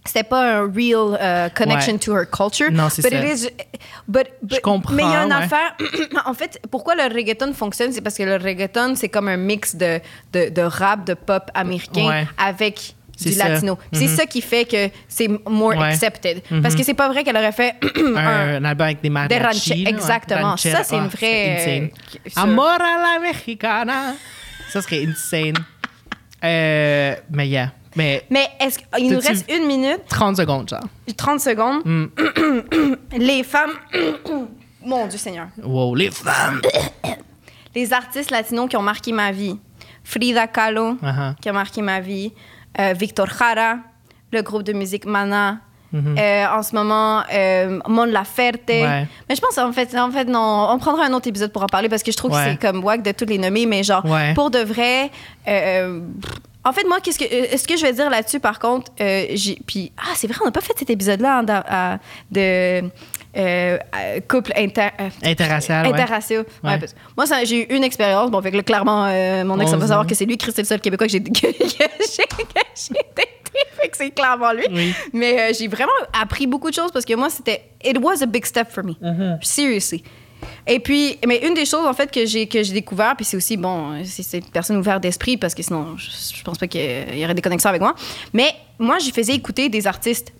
[0.05, 1.99] c'était pas un real euh, connection Ouais.
[1.99, 2.71] to her culture.
[2.71, 3.25] Non, c'est But ça.
[3.25, 3.49] it is-
[4.07, 5.43] but- but- comprends, Mais il y a une ouais.
[5.43, 5.75] affaire.
[6.25, 9.75] en fait, pourquoi le reggaeton fonctionne, c'est parce que le reggaeton, c'est comme un mix
[9.75, 9.99] de,
[10.33, 12.27] de, de rap, de pop américain Ouais.
[12.37, 13.47] avec du ça.
[13.47, 13.77] latino.
[13.93, 14.15] C'est Mhm.
[14.17, 16.41] ça qui fait que c'est more accepted.
[16.51, 16.61] Mhm.
[16.61, 19.85] Parce que c'est pas vrai qu'elle aurait fait un, un, album avec des des mariachis.
[19.87, 20.57] Exactement.
[20.57, 21.81] Ça, c'est une vraie.
[21.85, 21.87] euh,
[22.35, 24.15] Amor a la mexicana.
[24.69, 25.53] Ça serait insane.
[26.43, 27.71] Euh, mais yeah.
[27.95, 30.81] Mais Mais est-ce qu'il nous reste une minute, 30 secondes, genre.
[31.15, 31.81] 30 secondes.
[31.85, 32.05] Mm.
[33.17, 33.71] Les femmes.
[34.85, 35.47] Mon Dieu Seigneur.
[35.63, 36.61] Wow, les femmes.
[37.75, 39.57] Les artistes latinos qui ont marqué ma vie.
[40.03, 41.35] Frida Kahlo, Uh-huh.
[41.41, 42.33] qui a marqué ma vie.
[42.79, 43.77] Euh, Victor Jara,
[44.31, 45.59] le groupe de musique Mana.
[45.91, 46.15] Mhm.
[46.17, 48.67] Euh, en ce moment, euh, Mon Laferte.
[48.67, 49.07] Ouais.
[49.29, 51.67] Mais je pense, en fait, en fait, non, on prendra un autre épisode pour en
[51.67, 52.43] parler parce que je trouve Ouais.
[52.45, 54.33] que c'est comme wack de tous les nommer, mais genre, Ouais.
[54.33, 55.09] pour de vrai.
[55.47, 56.01] euh,
[56.65, 59.25] en fait, moi, qu'est-ce que, euh, ce que je vais dire là-dessus, par contre, euh,
[59.33, 59.57] j'ai.
[59.67, 61.97] Puis, ah, c'est vrai, on n'a pas fait cet épisode-là hein, dans- à-
[62.31, 62.81] de
[63.35, 64.89] euh, à- couple inter.
[64.99, 65.93] euh, Interracial, ouais.
[65.93, 66.45] Interracial.
[66.63, 66.79] Ouais, Ouais.
[66.79, 68.29] parce- moi, ça- j'ai eu une expérience.
[68.31, 70.51] Bon, fait que là, clairement, euh, mon ex, On va savoir que c'est lui, Chris,
[70.55, 71.83] c'est le seul Québécois que j'ai que, que j'ai que
[72.75, 73.29] j'ai daté.
[73.81, 74.65] Fait que c'est clairement lui.
[74.71, 74.93] Oui.
[75.13, 77.63] Mais euh, j'ai vraiment appris beaucoup de choses parce que moi, c'était.
[77.83, 78.93] It was a big step for me.
[79.01, 79.37] Mm-hmm.
[79.43, 80.03] Seriously.
[80.67, 83.37] Et puis, mais une des choses, en fait, que j'ai, que j'ai découvert, puis c'est
[83.37, 86.67] aussi, bon, c'est, c'est une personne ouverte d'esprit parce que sinon, je, je pense pas
[86.67, 86.81] qu'il
[87.17, 87.95] y aurait des connexions avec moi.
[88.33, 90.31] Mais moi, j'y faisais écouter des artistes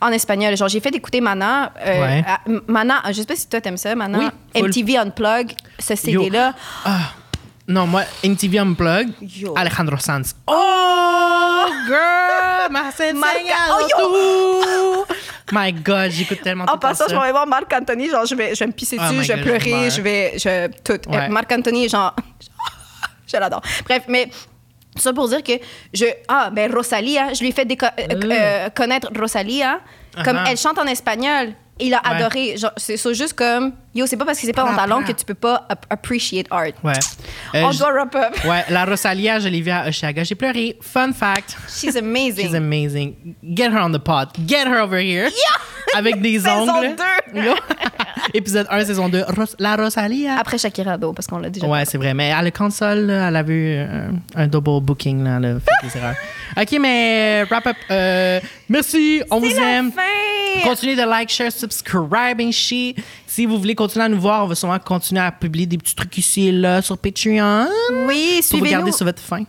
[0.00, 0.56] en espagnol.
[0.56, 1.72] Genre, j'ai fait écouter Mana.
[1.86, 2.24] euh, Ouais.
[2.26, 4.32] à- Mana, je sais pas si toi t'aimes ça, Mana.
[4.54, 4.62] Oui.
[4.62, 6.54] MTV Unplug, ce CD-là.
[6.84, 6.98] Ah.
[7.72, 9.54] Non, moi, MTV Unplugged, Yo.
[9.56, 10.34] Alejandro Sanz.
[10.46, 15.14] Oh, girl, me has enseñado Oh, tú.
[15.52, 18.60] My God, j'écoute tellement En passant, je vais voir Marc Anthony, genre, je vais, je
[18.60, 20.32] vais me pisser Oh dessus, je vais je pleurer, je vais.
[20.38, 21.00] Je, tout.
[21.10, 21.16] Ouais.
[21.24, 22.14] Euh, Marc Anthony, genre.
[23.26, 23.62] je l'adore.
[23.86, 24.28] Bref, mais.
[24.96, 25.52] Ça pour dire que
[25.94, 26.04] je.
[26.28, 29.80] Ah, ben Rosalia, je lui ai fait déco- euh, euh, connaître Rosalia.
[30.22, 30.50] Comme Uh-huh.
[30.50, 31.54] elle chante en espagnol.
[31.80, 32.16] Il a Ouais.
[32.16, 32.56] adoré.
[32.58, 33.72] Genre, c'est c'est juste comme.
[33.94, 35.84] Yo, c'est pas parce que c'est pas dans ta langue que tu peux pas ap-
[35.90, 36.68] appreciate art.
[36.82, 36.92] Ouais.
[37.54, 38.44] Euh, On j- doit wrap up.
[38.44, 40.24] Ouais, la Rosalia, je l'ai vue à Oshiaga.
[40.24, 40.76] J'ai pleuré.
[40.80, 41.56] Fun fact.
[41.68, 42.46] She's amazing.
[42.46, 43.14] She's amazing.
[43.44, 44.30] Get her on the pod.
[44.46, 45.28] Get her over here.
[45.94, 46.96] Avec des Saison ongles.
[47.34, 47.42] deux.
[47.42, 47.54] Yo.
[48.34, 49.24] Épisode 1, saison 2.
[49.36, 50.36] Ros- la Rosalia.
[50.38, 52.14] Après Shakira Do, parce qu'on l'a déjà Ouais, c'est vrai.
[52.14, 55.22] Mais à la console, là, elle a vu un, un double booking.
[55.22, 56.14] Là, elle a fait des erreurs.
[56.56, 57.76] OK, mais wrap up.
[57.90, 58.40] Euh,
[58.70, 59.22] merci.
[59.30, 59.92] On vous C'est la aime.
[59.92, 60.00] fin.
[60.64, 62.96] Continuez de like, share, subscribe and shit.
[63.34, 65.94] Si vous voulez continuer à nous voir, on va sûrement continuer à publier des petits
[65.94, 67.66] trucs ici et là sur Patreon.
[68.06, 68.92] Oui, Pour vous garder suivez-nous.
[68.92, 69.44] sur votre fin.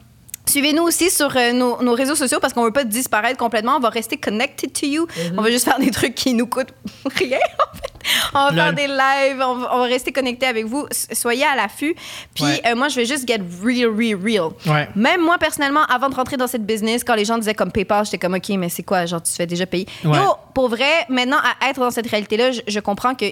[0.45, 3.75] Suivez-nous aussi sur euh, nos, nos réseaux sociaux parce qu'on veut pas disparaître complètement.
[3.75, 5.05] On va rester connected to you.
[5.05, 5.34] Mm-hmm.
[5.38, 6.73] On va juste faire des trucs qui nous coûtent
[7.17, 7.91] rien, en fait.
[8.34, 8.55] On va Lol.
[8.55, 9.41] faire des lives.
[9.45, 10.88] On va, on va rester connecté avec vous.
[11.11, 11.93] Soyez à l'affût.
[12.36, 12.61] Puis Ouais.
[12.65, 14.51] euh, moi, je vais juste get real, real, real.
[14.65, 14.88] Ouais.
[14.95, 18.05] Même moi, personnellement, avant de rentrer dans cette business, quand les gens disaient comme PayPal,
[18.05, 19.05] j'étais comme, OK, mais c'est quoi?
[19.05, 19.88] Genre, tu te fais déjà payer.
[20.05, 20.17] Ouais.
[20.17, 20.23] Yo,
[20.53, 23.25] pour vrai, maintenant, à être dans cette réalité-là, je, je comprends que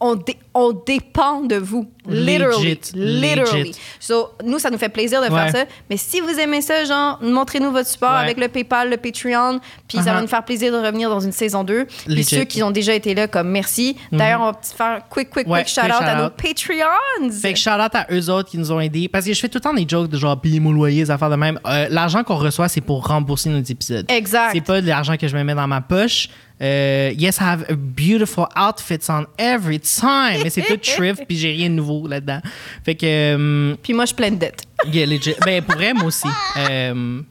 [0.00, 1.86] on, dé- on dépend de vous.
[2.08, 2.64] Literally.
[2.64, 3.60] Legit, Literally.
[3.70, 3.74] legit.
[4.00, 5.38] So, nous, ça nous fait plaisir de Ouais.
[5.50, 5.64] faire ça.
[5.90, 8.20] Mais si vous aimez ça, genre, montrez-nous votre support Ouais.
[8.24, 9.60] avec le PayPal, le Patreon.
[9.86, 10.22] Puis ça va Uh-huh.
[10.22, 11.84] nous faire plaisir de revenir dans une saison 2.
[12.06, 13.96] Puis ceux qui ont déjà été là, comme merci.
[14.10, 16.32] D'ailleurs, on va faire un quick, quick, Ouais, quick shout-out à nos shout-out.
[16.42, 17.30] Patreons.
[17.40, 19.08] Fait que shout out à eux autres qui nous ont aidés.
[19.08, 21.10] Parce que je fais tout le temps des jokes de genre payer mon loyer, des
[21.10, 21.60] affaires de même.
[21.66, 24.06] Euh, l'argent qu'on reçoit, c'est pour rembourser nos épisodes.
[24.10, 24.50] Exact.
[24.54, 26.28] C'est pas de l'argent que je me mets dans ma poche.
[26.62, 30.42] Euh, yes, I have a beautiful outfits on every time.
[30.42, 32.40] Mais c'est tout thrift, puis j'ai rien de nouveau là-dedans.
[32.84, 34.62] Fait que, euh, Puis moi, je suis pleine de dettes.
[34.92, 35.34] yeah, legit.
[35.44, 36.28] Ben, pour vrai, moi aussi.
[36.58, 37.22] Euh,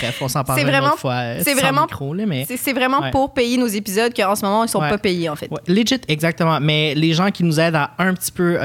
[0.00, 1.14] bref, on s'en une vraiment- autre fois.
[1.14, 2.44] euh, c'est vraiment- micro, là, mais...
[2.46, 3.10] C'est- vraiment Ouais.
[3.10, 4.88] pour payer nos épisodes qu'en ce moment, ils sont Ouais.
[4.90, 5.50] pas payés, en fait.
[5.50, 6.60] Ouais, legit, exactement.
[6.60, 8.58] Mais les gens qui nous aident à un petit peu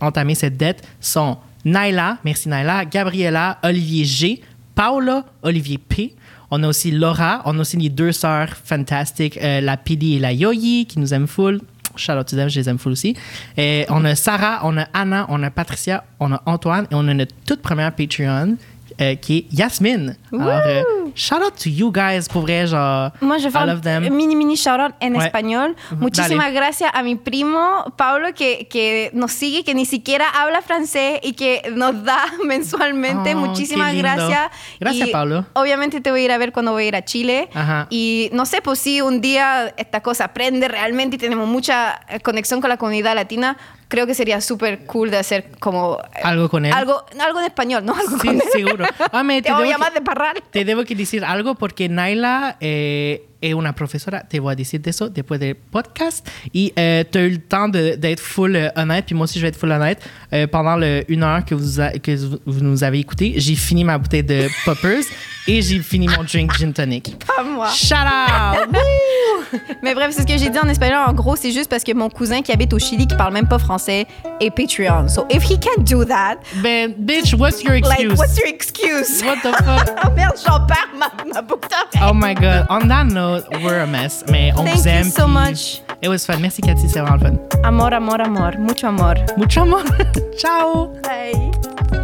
[0.00, 4.40] entamer cette dette sont Naila, merci Naila, Gabriella, Olivier G,
[4.74, 6.14] Paula, Olivier P.
[6.50, 10.18] On a aussi Laura, on a aussi les deux sœurs fantastiques, euh, la Pili et
[10.18, 11.60] la Yoyi, qui nous aiment full.
[12.08, 13.16] Out to them, je les aime full aussi.
[13.56, 17.06] Et on a Sarah, on a Anna, on a Patricia, on a Antoine et on
[17.08, 18.56] a notre toute première Patreon
[19.00, 20.16] euh, qui est Yasmine.
[20.32, 20.82] Euh,
[21.14, 25.14] shout out to you guys, pour vrai, genre, Moi, je un mini, mini shout-out en
[25.16, 25.24] Ouais.
[25.26, 25.76] español.
[25.92, 26.54] Ujú, Muchísimas dale.
[26.54, 31.32] gracias a mi primo Pablo que, que nos sigue, que ni siquiera habla francés y
[31.34, 33.34] que nos da mensualmente.
[33.34, 34.50] Oh, Muchísimas gracias.
[34.78, 35.46] Gracias, Y Pablo.
[35.54, 37.48] Obviamente te voy a ir a ver cuando voy a ir a Chile.
[37.54, 37.86] Ajá.
[37.90, 42.60] Y no sé, pues si un día esta cosa aprende realmente y tenemos mucha conexión
[42.60, 43.56] con la comunidad latina,
[43.90, 45.98] creo que sería súper cool de hacer como...
[46.16, 46.72] eh, Algo con él.
[46.72, 47.92] Algo, algo en español, ¿no?
[47.98, 48.42] Algo Sí, con él.
[48.52, 48.86] seguro.
[49.12, 50.42] Ah, me- Te te voy a llamar que- de Parral.
[50.50, 54.20] Te debo que decir algo porque Naila eh, est una professora.
[54.20, 56.26] Te a decir de eso después del podcast.
[56.54, 59.42] Et euh, tu as eu le temps d'être full euh, honnête, puis moi aussi je
[59.42, 60.00] vais être full honnête.
[60.32, 62.12] Euh, pendant le une heure que vous, a- que
[62.46, 65.02] vous nous avez écouté, j'ai fini ma bouteille de poppers
[65.46, 67.16] et j'ai fini mon drink gin tonic.
[67.26, 67.68] Pas moi.
[67.70, 68.68] Shout out!
[69.82, 70.98] Mais bref, c'est ce que j'ai dit en espagnol.
[71.06, 73.48] En gros, c'est juste parce que mon cousin qui habite au Chili, qui parle même
[73.48, 74.06] pas français,
[74.40, 75.08] est Patreon.
[75.08, 78.18] So if he can't do that, Ben, bitch, what's your like, excuse?
[78.18, 79.22] what's your excuse?
[79.24, 79.96] What the fuck?
[80.06, 82.08] oh merde, j'en perds ma, ma boucle d'oreille.
[82.10, 82.66] Oh my god.
[82.68, 83.29] On that note,
[83.62, 84.24] we're a mess.
[84.30, 85.82] Mais on Thank vous you so much.
[86.02, 86.40] It was fun.
[86.40, 87.38] Merci Cathy, c'est vraiment le fun.
[87.64, 88.52] Amor, amor, amor.
[88.58, 89.14] Mucho amor.
[89.36, 89.82] Mucho amor.
[90.38, 90.88] Ciao!
[91.02, 91.99] Bye.